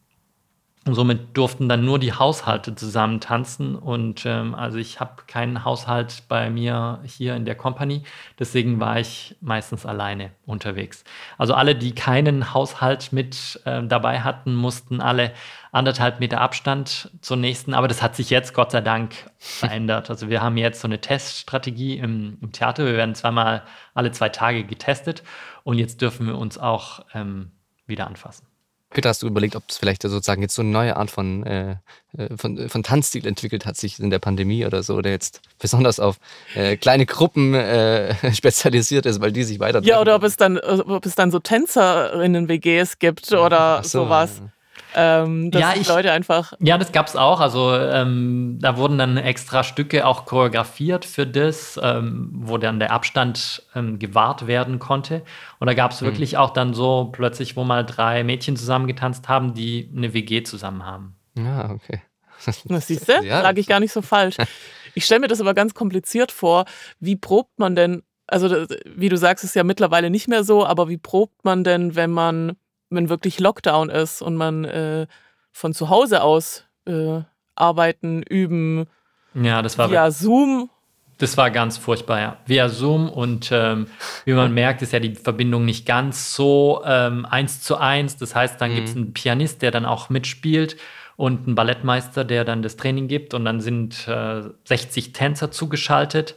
Und 0.87 0.95
somit 0.95 1.37
durften 1.37 1.69
dann 1.69 1.85
nur 1.85 1.99
die 1.99 2.11
Haushalte 2.11 2.73
zusammen 2.73 3.19
tanzen. 3.19 3.75
Und 3.75 4.25
ähm, 4.25 4.55
also 4.55 4.79
ich 4.79 4.99
habe 4.99 5.21
keinen 5.27 5.63
Haushalt 5.63 6.23
bei 6.27 6.49
mir 6.49 7.01
hier 7.05 7.35
in 7.35 7.45
der 7.45 7.53
Company. 7.53 8.01
Deswegen 8.39 8.79
war 8.79 8.99
ich 8.99 9.35
meistens 9.41 9.85
alleine 9.85 10.31
unterwegs. 10.47 11.03
Also 11.37 11.53
alle, 11.53 11.75
die 11.75 11.93
keinen 11.93 12.55
Haushalt 12.55 13.13
mit 13.13 13.61
äh, 13.65 13.83
dabei 13.83 14.21
hatten, 14.21 14.55
mussten 14.55 15.01
alle 15.01 15.33
anderthalb 15.71 16.19
Meter 16.19 16.41
Abstand 16.41 17.11
zur 17.21 17.37
nächsten. 17.37 17.75
Aber 17.75 17.87
das 17.87 18.01
hat 18.01 18.15
sich 18.15 18.31
jetzt 18.31 18.55
Gott 18.55 18.71
sei 18.71 18.81
Dank 18.81 19.13
verändert. 19.37 20.09
Also 20.09 20.29
wir 20.29 20.41
haben 20.41 20.57
jetzt 20.57 20.81
so 20.81 20.87
eine 20.87 20.99
Teststrategie 20.99 21.99
im, 21.99 22.39
im 22.41 22.51
Theater. 22.53 22.85
Wir 22.87 22.97
werden 22.97 23.13
zweimal 23.13 23.61
alle 23.93 24.11
zwei 24.13 24.29
Tage 24.29 24.63
getestet. 24.63 25.21
Und 25.63 25.77
jetzt 25.77 26.01
dürfen 26.01 26.25
wir 26.25 26.39
uns 26.39 26.57
auch 26.57 27.05
ähm, 27.13 27.51
wieder 27.85 28.07
anfassen. 28.07 28.50
Peter, 28.91 29.09
hast 29.09 29.23
du 29.23 29.27
überlegt, 29.27 29.55
ob 29.55 29.63
es 29.67 29.77
vielleicht 29.77 30.01
sozusagen 30.03 30.41
jetzt 30.41 30.53
so 30.53 30.61
eine 30.61 30.71
neue 30.71 30.97
Art 30.97 31.09
von, 31.09 31.43
äh, 31.43 31.75
äh 32.17 32.37
von, 32.37 32.57
äh, 32.57 32.69
von 32.69 32.83
Tanzstil 32.83 33.25
entwickelt 33.25 33.65
hat, 33.65 33.77
sich 33.77 33.99
in 33.99 34.09
der 34.09 34.19
Pandemie 34.19 34.65
oder 34.65 34.83
so, 34.83 35.01
der 35.01 35.13
jetzt 35.13 35.41
besonders 35.59 35.99
auf 35.99 36.17
äh, 36.55 36.75
kleine 36.75 37.05
Gruppen 37.05 37.53
äh, 37.53 38.15
spezialisiert 38.33 39.05
ist, 39.05 39.21
weil 39.21 39.31
die 39.31 39.43
sich 39.43 39.59
weiter. 39.59 39.81
Ja, 39.83 40.01
oder 40.01 40.15
ob 40.15 40.23
es 40.23 40.35
dann, 40.35 40.59
ob 40.59 41.05
es 41.05 41.15
dann 41.15 41.31
so 41.31 41.39
Tänzerinnen-WGs 41.39 42.99
gibt 42.99 43.31
oder 43.31 43.81
so, 43.83 44.03
sowas. 44.03 44.41
Ja. 44.43 44.51
Ähm, 44.95 45.51
dass 45.51 45.61
ja, 45.61 45.73
ich, 45.75 45.87
Leute 45.87 46.11
einfach. 46.11 46.53
Ja, 46.59 46.77
das 46.77 46.91
gab 46.91 47.07
es 47.07 47.15
auch. 47.15 47.39
Also 47.39 47.73
ähm, 47.75 48.57
da 48.61 48.77
wurden 48.77 48.97
dann 48.97 49.17
extra 49.17 49.63
Stücke 49.63 50.05
auch 50.05 50.25
choreografiert 50.25 51.05
für 51.05 51.25
das, 51.25 51.79
ähm, 51.81 52.29
wo 52.33 52.57
dann 52.57 52.79
der 52.79 52.91
Abstand 52.91 53.63
ähm, 53.75 53.99
gewahrt 53.99 54.47
werden 54.47 54.79
konnte. 54.79 55.23
Und 55.59 55.67
da 55.67 55.73
gab 55.73 55.91
es 55.91 56.01
mhm. 56.01 56.07
wirklich 56.07 56.37
auch 56.37 56.51
dann 56.51 56.73
so 56.73 57.09
plötzlich, 57.11 57.55
wo 57.55 57.63
mal 57.63 57.85
drei 57.85 58.23
Mädchen 58.23 58.57
zusammengetanzt 58.57 59.29
haben, 59.29 59.53
die 59.53 59.89
eine 59.95 60.13
WG 60.13 60.43
zusammen 60.43 60.85
haben. 60.85 61.15
Ja, 61.37 61.61
ah, 61.61 61.71
okay. 61.71 62.01
Das 62.65 62.87
siehst 62.87 63.07
du, 63.07 63.23
ja. 63.23 63.41
lag 63.41 63.55
ich 63.57 63.67
gar 63.67 63.79
nicht 63.79 63.93
so 63.93 64.01
falsch. 64.01 64.35
Ich 64.93 65.05
stelle 65.05 65.21
mir 65.21 65.29
das 65.29 65.39
aber 65.39 65.53
ganz 65.53 65.73
kompliziert 65.73 66.33
vor. 66.33 66.65
Wie 66.99 67.15
probt 67.15 67.57
man 67.57 67.77
denn, 67.77 68.03
also 68.27 68.65
wie 68.85 69.07
du 69.07 69.15
sagst, 69.15 69.45
ist 69.45 69.55
ja 69.55 69.63
mittlerweile 69.63 70.09
nicht 70.09 70.27
mehr 70.27 70.43
so, 70.43 70.65
aber 70.65 70.89
wie 70.89 70.97
probt 70.97 71.45
man 71.45 71.63
denn, 71.63 71.95
wenn 71.95 72.11
man 72.11 72.57
wenn 72.91 73.09
wirklich 73.09 73.39
Lockdown 73.39 73.89
ist 73.89 74.21
und 74.21 74.35
man 74.35 74.65
äh, 74.65 75.07
von 75.51 75.73
zu 75.73 75.89
Hause 75.89 76.21
aus 76.21 76.65
äh, 76.85 77.21
arbeiten, 77.55 78.21
üben, 78.23 78.87
ja, 79.33 79.61
das 79.61 79.77
war 79.77 79.89
via 79.89 80.11
Zoom. 80.11 80.69
Das 81.17 81.37
war 81.37 81.51
ganz 81.51 81.77
furchtbar, 81.77 82.19
ja. 82.19 82.37
Via 82.47 82.67
Zoom 82.67 83.07
und 83.07 83.49
ähm, 83.51 83.87
wie 84.25 84.33
man 84.33 84.53
merkt, 84.53 84.81
ist 84.81 84.91
ja 84.91 84.99
die 84.99 85.13
Verbindung 85.13 85.65
nicht 85.65 85.85
ganz 85.85 86.33
so 86.33 86.81
ähm, 86.83 87.25
eins 87.25 87.61
zu 87.61 87.77
eins. 87.77 88.17
Das 88.17 88.33
heißt, 88.33 88.59
dann 88.59 88.71
mhm. 88.71 88.75
gibt 88.75 88.89
es 88.89 88.95
einen 88.95 89.13
Pianist, 89.13 89.61
der 89.61 89.69
dann 89.69 89.85
auch 89.85 90.09
mitspielt 90.09 90.77
und 91.17 91.45
einen 91.45 91.55
Ballettmeister, 91.55 92.25
der 92.25 92.43
dann 92.43 92.63
das 92.63 92.75
Training 92.75 93.07
gibt 93.07 93.35
und 93.35 93.45
dann 93.45 93.61
sind 93.61 94.07
äh, 94.07 94.41
60 94.65 95.13
Tänzer 95.13 95.51
zugeschaltet. 95.51 96.35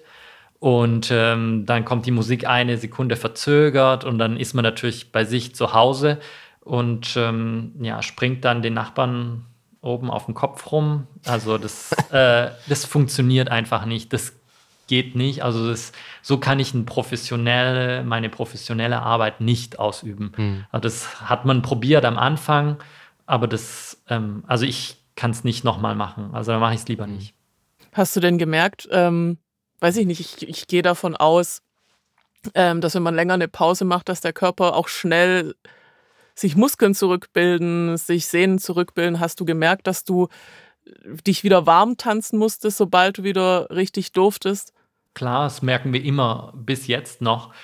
Und 0.59 1.11
ähm, 1.11 1.67
dann 1.67 1.85
kommt 1.85 2.07
die 2.07 2.11
Musik 2.11 2.47
eine 2.47 2.79
Sekunde 2.79 3.17
verzögert 3.17 4.05
und 4.05 4.19
dann 4.19 4.37
ist 4.37 4.55
man 4.55 4.63
natürlich 4.63 5.13
bei 5.13 5.25
sich 5.25 5.55
zu 5.55 5.75
Hause 5.75 6.21
und 6.65 7.15
ähm, 7.17 7.73
ja, 7.81 8.03
springt 8.03 8.45
dann 8.45 8.63
den 8.63 8.75
Nachbarn 8.75 9.45
oben 9.81 10.11
auf 10.11 10.27
den 10.27 10.35
Kopf 10.35 10.73
rum. 10.73 11.07
Also 11.27 11.59
das, 11.59 11.93
äh, 12.11 12.51
das 12.69 12.85
funktioniert 12.85 13.51
einfach 13.51 13.85
nicht. 13.85 14.13
Das 14.13 14.33
geht 14.87 15.15
nicht. 15.15 15.43
Also 15.43 15.69
das, 15.69 15.93
so 16.23 16.39
kann 16.39 16.59
ich 16.59 16.75
ein 16.75 16.87
professionelle, 16.87 18.03
meine 18.03 18.29
professionelle 18.29 19.01
Arbeit 19.01 19.41
nicht 19.41 19.79
ausüben. 19.79 20.33
Mhm. 20.37 20.65
Also 20.73 20.83
das 20.83 21.21
hat 21.23 21.45
man 21.45 21.63
probiert 21.63 22.05
am 22.05 22.19
Anfang, 22.19 22.79
aber 23.27 23.47
das, 23.47 24.03
ähm, 24.09 24.45
also 24.47 24.65
ich 24.65 24.97
kann 25.17 25.31
es 25.31 25.45
nicht 25.45 25.65
nochmal 25.65 25.95
machen. 25.95 26.31
Also 26.33 26.53
da 26.53 26.59
mache 26.59 26.75
ich 26.75 26.81
es 26.81 26.89
lieber 26.89 27.05
hm. 27.05 27.15
nicht. 27.15 27.35
Hast 27.93 28.17
du 28.17 28.21
denn 28.21 28.37
gemerkt, 28.39 28.89
ähm, 28.91 29.39
weiß 29.81 29.97
ich 29.99 30.07
nicht, 30.07 30.21
ich, 30.21 30.49
ich 30.49 30.67
gehe 30.67 30.83
davon 30.83 31.17
aus, 31.17 31.63
ähm, 32.55 32.81
dass 32.81 32.95
wenn 32.95 33.05
man 33.05 33.15
länger 33.15 33.35
eine 33.35 33.49
Pause 33.49 33.85
macht, 33.85 34.09
dass 34.09 34.21
der 34.21 34.33
Körper 34.33 34.75
auch 34.75 34.89
schnell 34.89 35.55
sich 36.35 36.57
Muskeln 36.57 36.95
zurückbilden, 36.95 37.97
sich 37.97 38.27
Sehnen 38.27 38.59
zurückbilden, 38.59 39.21
hast 39.21 39.41
du 39.41 39.45
gemerkt, 39.45 39.87
dass 39.87 40.05
du 40.05 40.29
äh, 40.85 41.17
dich 41.27 41.45
wieder 41.45 41.67
warm 41.67 41.97
tanzen 41.97 42.39
musstest, 42.39 42.77
sobald 42.77 43.19
du 43.19 43.23
wieder 43.25 43.71
richtig 43.71 44.13
durftest? 44.13 44.73
Klar, 45.15 45.45
das 45.45 45.63
merken 45.63 45.93
wir 45.93 46.03
immer 46.05 46.53
bis 46.57 46.89
jetzt 46.89 47.21
noch. 47.21 47.55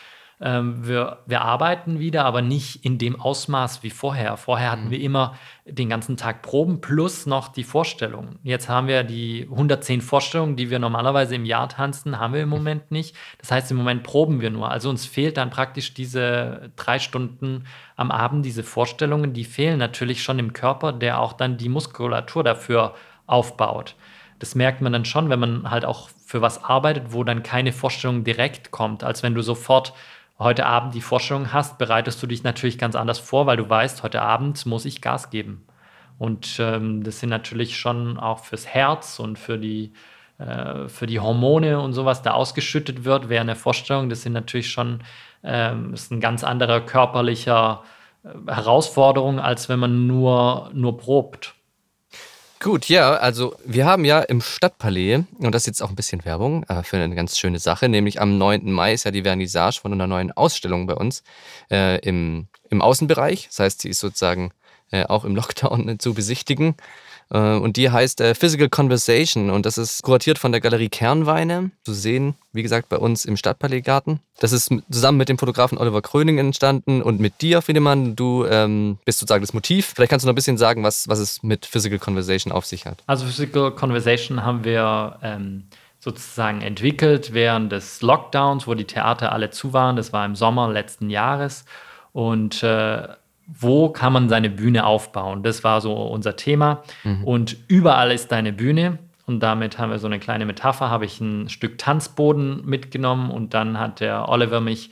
Ähm, 0.42 0.86
wir, 0.86 1.18
wir 1.26 1.42
arbeiten 1.42 1.98
wieder, 1.98 2.24
aber 2.24 2.40
nicht 2.40 2.82
in 2.84 2.96
dem 2.96 3.20
Ausmaß 3.20 3.82
wie 3.82 3.90
vorher. 3.90 4.38
Vorher 4.38 4.72
hatten 4.72 4.86
mhm. 4.86 4.90
wir 4.90 5.00
immer 5.00 5.34
den 5.66 5.90
ganzen 5.90 6.16
Tag 6.16 6.40
Proben 6.40 6.80
plus 6.80 7.26
noch 7.26 7.48
die 7.48 7.62
Vorstellungen. 7.62 8.38
Jetzt 8.42 8.68
haben 8.68 8.86
wir 8.86 9.04
die 9.04 9.46
110 9.50 10.00
Vorstellungen, 10.00 10.56
die 10.56 10.70
wir 10.70 10.78
normalerweise 10.78 11.34
im 11.34 11.44
Jahr 11.44 11.68
tanzen, 11.68 12.18
haben 12.18 12.32
wir 12.32 12.42
im 12.42 12.48
Moment 12.48 12.90
nicht. 12.90 13.14
Das 13.38 13.50
heißt, 13.52 13.70
im 13.70 13.76
Moment 13.76 14.02
proben 14.02 14.40
wir 14.40 14.50
nur. 14.50 14.70
Also 14.70 14.88
uns 14.88 15.04
fehlt 15.04 15.36
dann 15.36 15.50
praktisch 15.50 15.92
diese 15.92 16.72
drei 16.76 16.98
Stunden 16.98 17.64
am 17.96 18.10
Abend, 18.10 18.44
diese 18.46 18.62
Vorstellungen, 18.62 19.34
die 19.34 19.44
fehlen 19.44 19.78
natürlich 19.78 20.22
schon 20.22 20.38
im 20.38 20.54
Körper, 20.54 20.92
der 20.92 21.20
auch 21.20 21.34
dann 21.34 21.58
die 21.58 21.68
Muskulatur 21.68 22.42
dafür 22.44 22.94
aufbaut. 23.26 23.94
Das 24.38 24.54
merkt 24.54 24.80
man 24.80 24.92
dann 24.92 25.04
schon, 25.04 25.28
wenn 25.28 25.38
man 25.38 25.70
halt 25.70 25.84
auch 25.84 26.08
für 26.24 26.40
was 26.40 26.64
arbeitet, 26.64 27.12
wo 27.12 27.24
dann 27.24 27.42
keine 27.42 27.72
Vorstellung 27.72 28.24
direkt 28.24 28.70
kommt, 28.70 29.04
als 29.04 29.22
wenn 29.22 29.34
du 29.34 29.42
sofort 29.42 29.92
heute 30.40 30.66
Abend 30.66 30.94
die 30.94 31.00
Vorstellung 31.00 31.52
hast, 31.52 31.78
bereitest 31.78 32.20
du 32.22 32.26
dich 32.26 32.42
natürlich 32.42 32.78
ganz 32.78 32.96
anders 32.96 33.20
vor, 33.20 33.46
weil 33.46 33.58
du 33.58 33.68
weißt, 33.68 34.02
heute 34.02 34.22
Abend 34.22 34.66
muss 34.66 34.84
ich 34.84 35.00
Gas 35.00 35.30
geben. 35.30 35.64
Und 36.18 36.58
ähm, 36.58 37.04
das 37.04 37.20
sind 37.20 37.28
natürlich 37.28 37.78
schon 37.78 38.18
auch 38.18 38.40
fürs 38.40 38.66
Herz 38.66 39.20
und 39.20 39.38
für 39.38 39.58
die, 39.58 39.92
äh, 40.38 40.88
für 40.88 41.06
die 41.06 41.20
Hormone 41.20 41.80
und 41.80 41.92
sowas 41.92 42.22
da 42.22 42.32
ausgeschüttet 42.32 43.04
wird 43.04 43.28
während 43.28 43.48
der 43.48 43.56
Vorstellung. 43.56 44.08
Das 44.08 44.22
sind 44.22 44.32
natürlich 44.32 44.70
schon 44.70 45.02
ähm, 45.42 45.94
ist 45.94 46.10
ein 46.10 46.20
ganz 46.20 46.44
anderer 46.44 46.80
körperlicher 46.80 47.82
äh, 48.24 48.52
Herausforderung, 48.52 49.40
als 49.40 49.68
wenn 49.68 49.78
man 49.78 50.06
nur, 50.06 50.70
nur 50.74 50.98
probt. 50.98 51.54
Gut, 52.62 52.90
ja, 52.90 53.14
also 53.14 53.56
wir 53.64 53.86
haben 53.86 54.04
ja 54.04 54.20
im 54.20 54.42
Stadtpalais, 54.42 55.24
und 55.38 55.54
das 55.54 55.62
ist 55.62 55.66
jetzt 55.66 55.82
auch 55.82 55.88
ein 55.88 55.96
bisschen 55.96 56.26
Werbung 56.26 56.64
äh, 56.64 56.82
für 56.82 56.98
eine 56.98 57.14
ganz 57.14 57.38
schöne 57.38 57.58
Sache, 57.58 57.88
nämlich 57.88 58.20
am 58.20 58.36
9. 58.36 58.70
Mai 58.70 58.92
ist 58.92 59.04
ja 59.04 59.10
die 59.10 59.22
Vernissage 59.22 59.80
von 59.80 59.94
einer 59.94 60.06
neuen 60.06 60.30
Ausstellung 60.30 60.86
bei 60.86 60.92
uns 60.92 61.22
äh, 61.70 61.98
im, 62.00 62.48
im 62.68 62.82
Außenbereich. 62.82 63.46
Das 63.46 63.60
heißt, 63.60 63.80
sie 63.80 63.88
ist 63.88 64.00
sozusagen 64.00 64.50
äh, 64.90 65.04
auch 65.06 65.24
im 65.24 65.34
Lockdown 65.36 65.98
zu 65.98 66.12
besichtigen. 66.12 66.74
Äh, 67.32 67.56
und 67.56 67.76
die 67.76 67.90
heißt 67.90 68.20
äh, 68.20 68.34
Physical 68.34 68.68
Conversation 68.68 69.50
und 69.50 69.66
das 69.66 69.78
ist 69.78 70.02
kuratiert 70.02 70.38
von 70.38 70.52
der 70.52 70.60
Galerie 70.60 70.88
Kernweine. 70.88 71.70
Zu 71.84 71.92
sehen, 71.92 72.34
wie 72.52 72.62
gesagt, 72.62 72.88
bei 72.88 72.96
uns 72.96 73.24
im 73.24 73.36
Stadtpalaisgarten. 73.36 74.20
Das 74.38 74.52
ist 74.52 74.72
zusammen 74.90 75.18
mit 75.18 75.28
dem 75.28 75.38
Fotografen 75.38 75.78
Oliver 75.78 76.02
Kröning 76.02 76.38
entstanden 76.38 77.02
und 77.02 77.20
mit 77.20 77.40
dir, 77.40 77.62
Friedemann. 77.62 78.16
Du 78.16 78.44
ähm, 78.46 78.98
bist 79.04 79.20
sozusagen 79.20 79.42
das 79.42 79.54
Motiv. 79.54 79.92
Vielleicht 79.94 80.10
kannst 80.10 80.24
du 80.24 80.28
noch 80.28 80.32
ein 80.32 80.36
bisschen 80.36 80.58
sagen, 80.58 80.82
was, 80.82 81.08
was 81.08 81.18
es 81.18 81.42
mit 81.42 81.66
Physical 81.66 81.98
Conversation 81.98 82.52
auf 82.52 82.66
sich 82.66 82.86
hat. 82.86 83.02
Also 83.06 83.26
Physical 83.26 83.70
Conversation 83.72 84.42
haben 84.42 84.64
wir 84.64 85.18
ähm, 85.22 85.64
sozusagen 85.98 86.62
entwickelt 86.62 87.32
während 87.32 87.70
des 87.70 88.00
Lockdowns, 88.02 88.66
wo 88.66 88.74
die 88.74 88.86
Theater 88.86 89.32
alle 89.32 89.50
zu 89.50 89.72
waren. 89.72 89.96
Das 89.96 90.12
war 90.12 90.24
im 90.24 90.34
Sommer 90.34 90.70
letzten 90.70 91.10
Jahres. 91.10 91.64
Und 92.12 92.62
äh, 92.62 93.08
wo 93.58 93.88
kann 93.88 94.12
man 94.12 94.28
seine 94.28 94.50
Bühne 94.50 94.86
aufbauen? 94.86 95.42
Das 95.42 95.64
war 95.64 95.80
so 95.80 95.94
unser 95.94 96.36
Thema. 96.36 96.82
Mhm. 97.04 97.24
Und 97.24 97.56
überall 97.68 98.12
ist 98.12 98.30
deine 98.32 98.52
Bühne. 98.52 98.98
Und 99.26 99.40
damit 99.40 99.78
haben 99.78 99.90
wir 99.90 99.98
so 99.98 100.06
eine 100.06 100.18
kleine 100.18 100.44
Metapher, 100.44 100.90
habe 100.90 101.04
ich 101.04 101.20
ein 101.20 101.48
Stück 101.48 101.78
Tanzboden 101.78 102.64
mitgenommen 102.64 103.30
und 103.30 103.54
dann 103.54 103.78
hat 103.78 104.00
der 104.00 104.28
Oliver 104.28 104.60
mich 104.60 104.90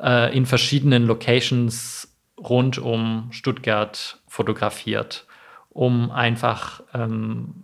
äh, 0.00 0.36
in 0.36 0.44
verschiedenen 0.44 1.06
Locations 1.06 2.12
rund 2.38 2.78
um 2.78 3.28
Stuttgart 3.30 4.18
fotografiert, 4.26 5.26
um 5.70 6.10
einfach, 6.10 6.82
ähm, 6.94 7.54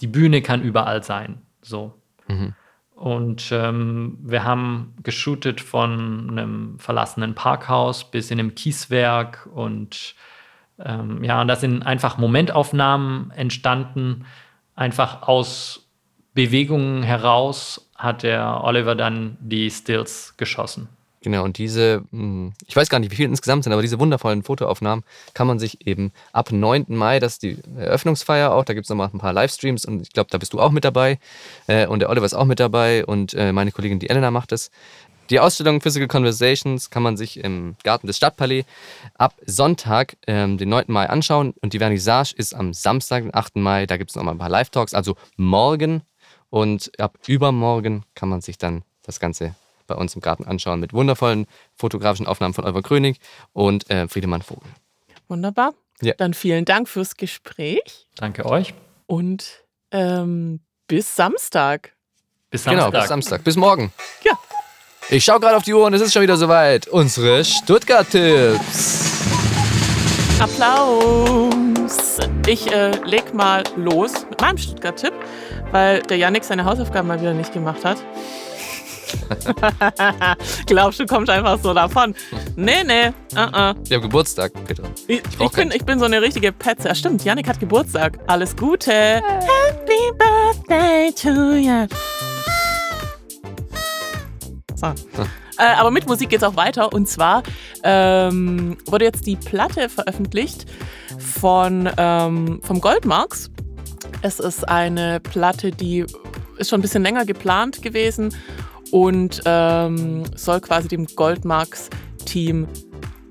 die 0.00 0.06
Bühne 0.06 0.40
kann 0.42 0.62
überall 0.62 1.02
sein. 1.02 1.42
So. 1.60 1.94
Mhm. 2.26 2.54
Und 2.94 3.50
ähm, 3.50 4.18
wir 4.22 4.44
haben 4.44 4.94
geshootet 5.02 5.60
von 5.60 6.30
einem 6.30 6.78
verlassenen 6.78 7.34
Parkhaus 7.34 8.10
bis 8.10 8.30
in 8.30 8.38
einem 8.38 8.54
Kieswerk 8.54 9.48
und 9.52 10.14
ähm, 10.78 11.22
ja, 11.22 11.40
und 11.40 11.48
da 11.48 11.56
sind 11.56 11.82
einfach 11.82 12.18
Momentaufnahmen 12.18 13.30
entstanden. 13.32 14.26
Einfach 14.74 15.22
aus 15.22 15.88
Bewegungen 16.34 17.02
heraus 17.02 17.90
hat 17.96 18.22
der 18.22 18.62
Oliver 18.64 18.94
dann 18.94 19.36
die 19.40 19.70
Stills 19.70 20.36
geschossen. 20.36 20.88
Genau, 21.24 21.42
und 21.42 21.56
diese, 21.56 22.04
hm, 22.10 22.52
ich 22.66 22.76
weiß 22.76 22.90
gar 22.90 22.98
nicht, 22.98 23.10
wie 23.10 23.16
viele 23.16 23.30
insgesamt 23.30 23.64
sind, 23.64 23.72
aber 23.72 23.80
diese 23.80 23.98
wundervollen 23.98 24.42
Fotoaufnahmen 24.42 25.06
kann 25.32 25.46
man 25.46 25.58
sich 25.58 25.86
eben 25.86 26.12
ab 26.34 26.52
9. 26.52 26.84
Mai, 26.88 27.18
das 27.18 27.32
ist 27.32 27.42
die 27.42 27.56
Eröffnungsfeier 27.78 28.52
auch, 28.52 28.66
da 28.66 28.74
gibt 28.74 28.84
es 28.84 28.90
nochmal 28.90 29.08
ein 29.10 29.18
paar 29.18 29.32
Livestreams 29.32 29.86
und 29.86 30.02
ich 30.02 30.12
glaube, 30.12 30.28
da 30.30 30.36
bist 30.36 30.52
du 30.52 30.60
auch 30.60 30.70
mit 30.70 30.84
dabei 30.84 31.18
äh, 31.66 31.86
und 31.86 32.00
der 32.00 32.10
Oliver 32.10 32.26
ist 32.26 32.34
auch 32.34 32.44
mit 32.44 32.60
dabei 32.60 33.06
und 33.06 33.32
äh, 33.32 33.52
meine 33.54 33.72
Kollegin, 33.72 34.00
die 34.00 34.10
Elena 34.10 34.30
macht 34.30 34.52
es. 34.52 34.70
Die 35.30 35.40
Ausstellung 35.40 35.80
Physical 35.80 36.08
Conversations 36.08 36.90
kann 36.90 37.02
man 37.02 37.16
sich 37.16 37.42
im 37.42 37.76
Garten 37.84 38.06
des 38.06 38.18
Stadtpalais 38.18 38.66
ab 39.14 39.32
Sonntag, 39.46 40.18
ähm, 40.26 40.58
den 40.58 40.68
9. 40.68 40.84
Mai, 40.88 41.08
anschauen. 41.08 41.54
Und 41.62 41.72
die 41.72 41.78
Vernissage 41.78 42.34
ist 42.36 42.54
am 42.54 42.74
Samstag, 42.74 43.22
den 43.22 43.34
8. 43.34 43.56
Mai. 43.56 43.86
Da 43.86 43.96
gibt 43.96 44.10
es 44.10 44.16
nochmal 44.16 44.34
ein 44.34 44.38
paar 44.38 44.50
Live-Talks, 44.50 44.92
also 44.92 45.16
morgen. 45.38 46.02
Und 46.50 46.92
ab 47.00 47.16
übermorgen 47.26 48.04
kann 48.14 48.28
man 48.28 48.42
sich 48.42 48.58
dann 48.58 48.82
das 49.02 49.18
Ganze 49.18 49.54
bei 49.86 49.94
uns 49.94 50.14
im 50.14 50.20
Garten 50.20 50.44
anschauen 50.44 50.80
mit 50.80 50.92
wundervollen 50.92 51.46
fotografischen 51.74 52.26
Aufnahmen 52.26 52.54
von 52.54 52.64
Oliver 52.64 52.82
Krönig 52.82 53.18
und 53.52 53.88
äh, 53.90 54.08
Friedemann 54.08 54.42
Vogel. 54.42 54.68
Wunderbar. 55.28 55.74
Ja. 56.00 56.14
Dann 56.16 56.34
vielen 56.34 56.64
Dank 56.64 56.88
fürs 56.88 57.16
Gespräch. 57.16 58.08
Danke 58.16 58.44
euch. 58.46 58.74
Und 59.06 59.64
ähm, 59.90 60.60
bis 60.86 61.14
Samstag. 61.14 61.94
Bis 62.50 62.64
Samstag. 62.64 62.86
Genau, 62.86 63.00
bis 63.00 63.08
Samstag. 63.08 63.44
Bis 63.44 63.56
morgen. 63.56 63.92
Ja. 64.22 64.38
Ich 65.10 65.24
schaue 65.24 65.38
gerade 65.38 65.56
auf 65.56 65.62
die 65.62 65.74
Uhr 65.74 65.84
und 65.84 65.94
es 65.94 66.00
ist 66.00 66.12
schon 66.12 66.22
wieder 66.22 66.36
soweit. 66.36 66.88
Unsere 66.88 67.44
Stuttgart-Tipps. 67.44 69.10
Applaus. 70.40 72.18
Ich 72.46 72.70
äh, 72.72 72.90
leg 73.04 73.34
mal 73.34 73.64
los 73.76 74.26
mit 74.28 74.40
meinem 74.40 74.58
Stuttgart-Tipp, 74.58 75.12
weil 75.72 76.02
der 76.02 76.16
Yannick 76.16 76.44
seine 76.44 76.64
Hausaufgaben 76.64 77.08
mal 77.08 77.20
wieder 77.20 77.34
nicht 77.34 77.52
gemacht 77.52 77.84
hat. 77.84 77.98
Glaubst 80.66 81.00
du, 81.00 81.06
kommst 81.06 81.30
einfach 81.30 81.58
so 81.62 81.74
davon? 81.74 82.14
Nee, 82.56 82.84
nee. 82.84 83.08
Uh 83.32 83.38
-uh. 83.38 83.74
Ich 83.84 83.92
habe 83.92 84.02
Geburtstag, 84.02 84.52
Petra. 84.64 84.84
Ich, 85.06 85.22
ich, 85.38 85.50
bin, 85.50 85.70
ich 85.70 85.84
bin 85.84 85.98
so 85.98 86.04
eine 86.04 86.20
richtige 86.22 86.52
Petze. 86.52 86.88
Ja, 86.88 86.94
stimmt, 86.94 87.24
Janik 87.24 87.48
hat 87.48 87.60
Geburtstag. 87.60 88.18
Alles 88.26 88.56
Gute. 88.56 88.92
Happy 88.92 90.12
Birthday 90.18 91.12
to 91.12 91.54
you. 91.54 91.86
So. 94.76 94.86
Äh, 95.58 95.74
aber 95.76 95.90
mit 95.90 96.06
Musik 96.06 96.30
geht 96.30 96.42
es 96.42 96.44
auch 96.44 96.56
weiter. 96.56 96.92
Und 96.92 97.08
zwar 97.08 97.42
ähm, 97.82 98.76
wurde 98.86 99.04
jetzt 99.04 99.26
die 99.26 99.36
Platte 99.36 99.88
veröffentlicht 99.88 100.66
von, 101.18 101.88
ähm, 101.96 102.60
vom 102.62 102.80
Goldmarks. 102.80 103.50
Es 104.22 104.40
ist 104.40 104.68
eine 104.68 105.20
Platte, 105.20 105.70
die 105.70 106.06
ist 106.58 106.70
schon 106.70 106.80
ein 106.80 106.82
bisschen 106.82 107.02
länger 107.02 107.24
geplant 107.24 107.82
gewesen 107.82 108.34
und 108.94 109.42
ähm, 109.44 110.22
soll 110.36 110.60
quasi 110.60 110.86
dem 110.86 111.06
Goldmarks-Team 111.06 112.68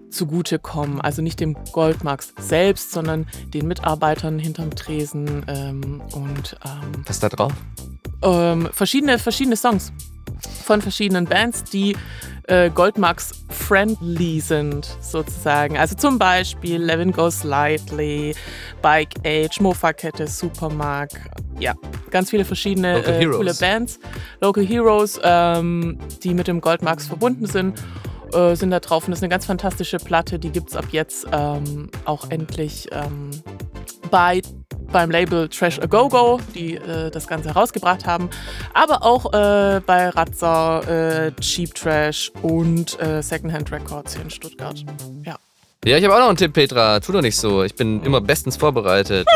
zugutekommen. 0.10 0.99
Also 0.99 1.21
nicht 1.21 1.39
dem 1.39 1.56
Goldmarks 1.71 2.34
selbst, 2.38 2.91
sondern 2.91 3.28
den 3.54 3.69
Mitarbeitern 3.69 4.39
hinterm 4.39 4.71
Tresen 4.71 5.45
ähm, 5.47 6.02
und 6.12 6.58
ähm, 6.65 7.04
Was 7.06 7.15
ist 7.15 7.23
da 7.23 7.30
drauf? 7.30 7.54
Ähm, 8.23 8.67
verschiedene, 8.73 9.17
verschiedene 9.17 9.56
Songs 9.56 9.93
von 10.65 10.82
verschiedenen 10.82 11.26
Bands, 11.26 11.63
die 11.63 11.96
äh, 12.48 12.69
Goldmarks 12.69 13.46
friendly 13.50 14.39
sind, 14.39 14.86
sozusagen. 15.02 15.78
Also 15.78 15.96
zum 15.96 16.19
Beispiel 16.19 16.82
Levin 16.82 17.12
Goes 17.12 17.43
Lightly, 17.43 18.36
Bike 18.82 19.13
Age, 19.26 19.60
Mofa-Kette, 19.62 20.28
Supermark. 20.28 21.12
Ja, 21.60 21.74
ganz 22.10 22.30
viele 22.30 22.46
verschiedene 22.46 23.04
äh, 23.06 23.26
coole 23.26 23.54
Bands. 23.54 24.00
Local 24.41 24.65
Heroes, 24.65 25.19
ähm, 25.24 25.98
die 26.24 26.34
mit 26.34 26.48
dem 26.48 26.62
Goldmarks 26.62 27.08
verbunden 27.08 27.46
sind 27.46 27.82
äh, 28.34 28.56
sind 28.56 28.72
da 28.72 28.80
drauf 28.80 29.06
und 29.06 29.12
das 29.12 29.19
ist 29.19 29.24
eine 29.24 29.30
ganz 29.30 29.46
fantastische 29.46 29.98
Platte. 29.98 30.39
Die 30.39 30.50
gibt 30.50 30.69
es 30.69 30.76
ab 30.76 30.86
jetzt 30.91 31.28
ähm, 31.32 31.89
auch 32.06 32.30
endlich 32.30 32.89
ähm, 32.91 33.30
bei 34.10 34.41
beim 34.94 35.12
Label 35.12 35.50
Trash 35.50 35.80
A 35.80 35.88
Go 35.88 36.08
Go, 36.08 36.40
die 36.56 36.76
äh, 36.76 37.12
das 37.12 37.28
Ganze 37.28 37.50
herausgebracht 37.50 38.06
haben, 38.06 38.30
aber 38.74 39.04
auch 39.04 39.34
äh, 39.34 39.82
bei 39.86 40.08
Ratzer, 40.10 41.28
äh, 41.28 41.32
Cheap 41.42 41.76
Trash 41.76 42.32
und 42.42 42.98
äh, 43.02 43.22
Secondhand 43.22 43.70
Records 43.72 44.14
hier 44.14 44.24
in 44.24 44.30
Stuttgart. 44.30 44.86
Ja. 45.26 45.36
Ja, 45.86 45.98
ich 45.98 46.04
habe 46.06 46.16
auch 46.16 46.20
noch 46.20 46.30
einen 46.30 46.38
Tipp, 46.38 46.54
Petra. 46.54 47.02
Tu 47.02 47.12
doch 47.12 47.22
nicht 47.22 47.36
so. 47.36 47.64
Ich 47.64 47.76
bin 47.76 48.02
immer 48.04 48.22
bestens 48.22 48.56
vorbereitet. 48.56 49.28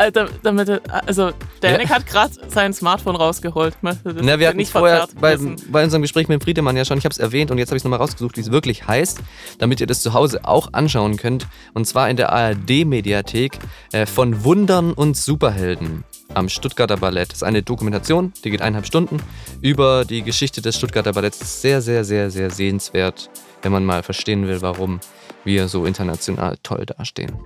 Alter, 0.00 0.30
damit, 0.42 0.80
also, 1.06 1.32
der 1.60 1.82
ja. 1.82 1.88
hat 1.90 2.06
gerade 2.06 2.32
sein 2.48 2.72
Smartphone 2.72 3.16
rausgeholt. 3.16 3.76
Das 3.82 3.98
Na, 4.02 4.38
wir 4.38 4.48
hatten 4.48 4.56
nicht 4.56 4.72
vorher 4.72 5.06
bei, 5.20 5.36
bei, 5.68 5.84
unserem 5.84 6.00
Gespräch 6.00 6.26
mit 6.26 6.42
Friedemann 6.42 6.74
ja 6.74 6.86
schon, 6.86 6.96
ich 6.96 7.04
habe 7.04 7.12
es 7.12 7.18
erwähnt 7.18 7.50
und 7.50 7.58
jetzt 7.58 7.68
habe 7.68 7.76
ich 7.76 7.82
es 7.82 7.84
nochmal 7.84 7.98
rausgesucht, 7.98 8.38
wie 8.38 8.40
es 8.40 8.50
wirklich 8.50 8.86
heißt, 8.86 9.18
damit 9.58 9.78
ihr 9.78 9.86
das 9.86 10.00
zu 10.00 10.14
Hause 10.14 10.40
auch 10.44 10.72
anschauen 10.72 11.18
könnt. 11.18 11.46
Und 11.74 11.86
zwar 11.86 12.08
in 12.08 12.16
der 12.16 12.32
ARD-Mediathek 12.32 13.58
äh, 13.92 14.06
von 14.06 14.42
Wundern 14.42 14.94
und 14.94 15.18
Superhelden 15.18 16.04
am 16.32 16.48
Stuttgarter 16.48 16.96
Ballett. 16.96 17.28
Das 17.32 17.38
ist 17.38 17.42
eine 17.42 17.62
Dokumentation, 17.62 18.32
die 18.42 18.50
geht 18.50 18.62
eineinhalb 18.62 18.86
Stunden 18.86 19.18
über 19.60 20.06
die 20.06 20.22
Geschichte 20.22 20.62
des 20.62 20.78
Stuttgarter 20.78 21.12
Balletts. 21.12 21.60
Sehr, 21.60 21.82
sehr, 21.82 22.04
sehr, 22.04 22.30
sehr 22.30 22.50
sehenswert, 22.50 23.28
wenn 23.60 23.72
man 23.72 23.84
mal 23.84 24.02
verstehen 24.02 24.48
will, 24.48 24.62
warum 24.62 24.98
wir 25.44 25.68
so 25.68 25.84
international 25.84 26.56
toll 26.62 26.86
dastehen 26.86 27.38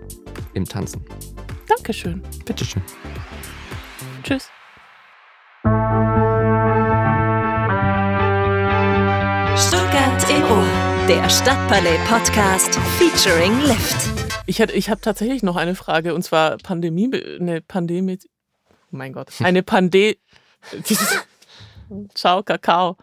im 0.53 0.67
Tanzen. 0.67 1.05
Dankeschön. 1.69 2.23
Bitteschön. 2.45 2.83
Tschüss. 4.23 4.51
Stuttgart 9.57 10.31
im 10.31 10.43
Ohr, 10.51 10.67
der 11.09 11.29
Stadtpalais-Podcast 11.29 12.75
featuring 12.99 13.61
Lift. 13.63 14.11
Ich, 14.47 14.61
ich 14.61 14.91
habe 14.91 15.01
tatsächlich 15.01 15.43
noch 15.43 15.57
eine 15.57 15.75
Frage 15.75 16.15
und 16.15 16.23
zwar 16.23 16.59
Pandemie, 16.59 17.11
eine 17.41 17.61
Pandemie, 17.61 18.19
mein 18.91 19.13
Gott, 19.13 19.29
eine 19.41 19.63
Pandemie. 19.63 20.19
Ciao, 22.15 22.43
Kakao. 22.43 22.97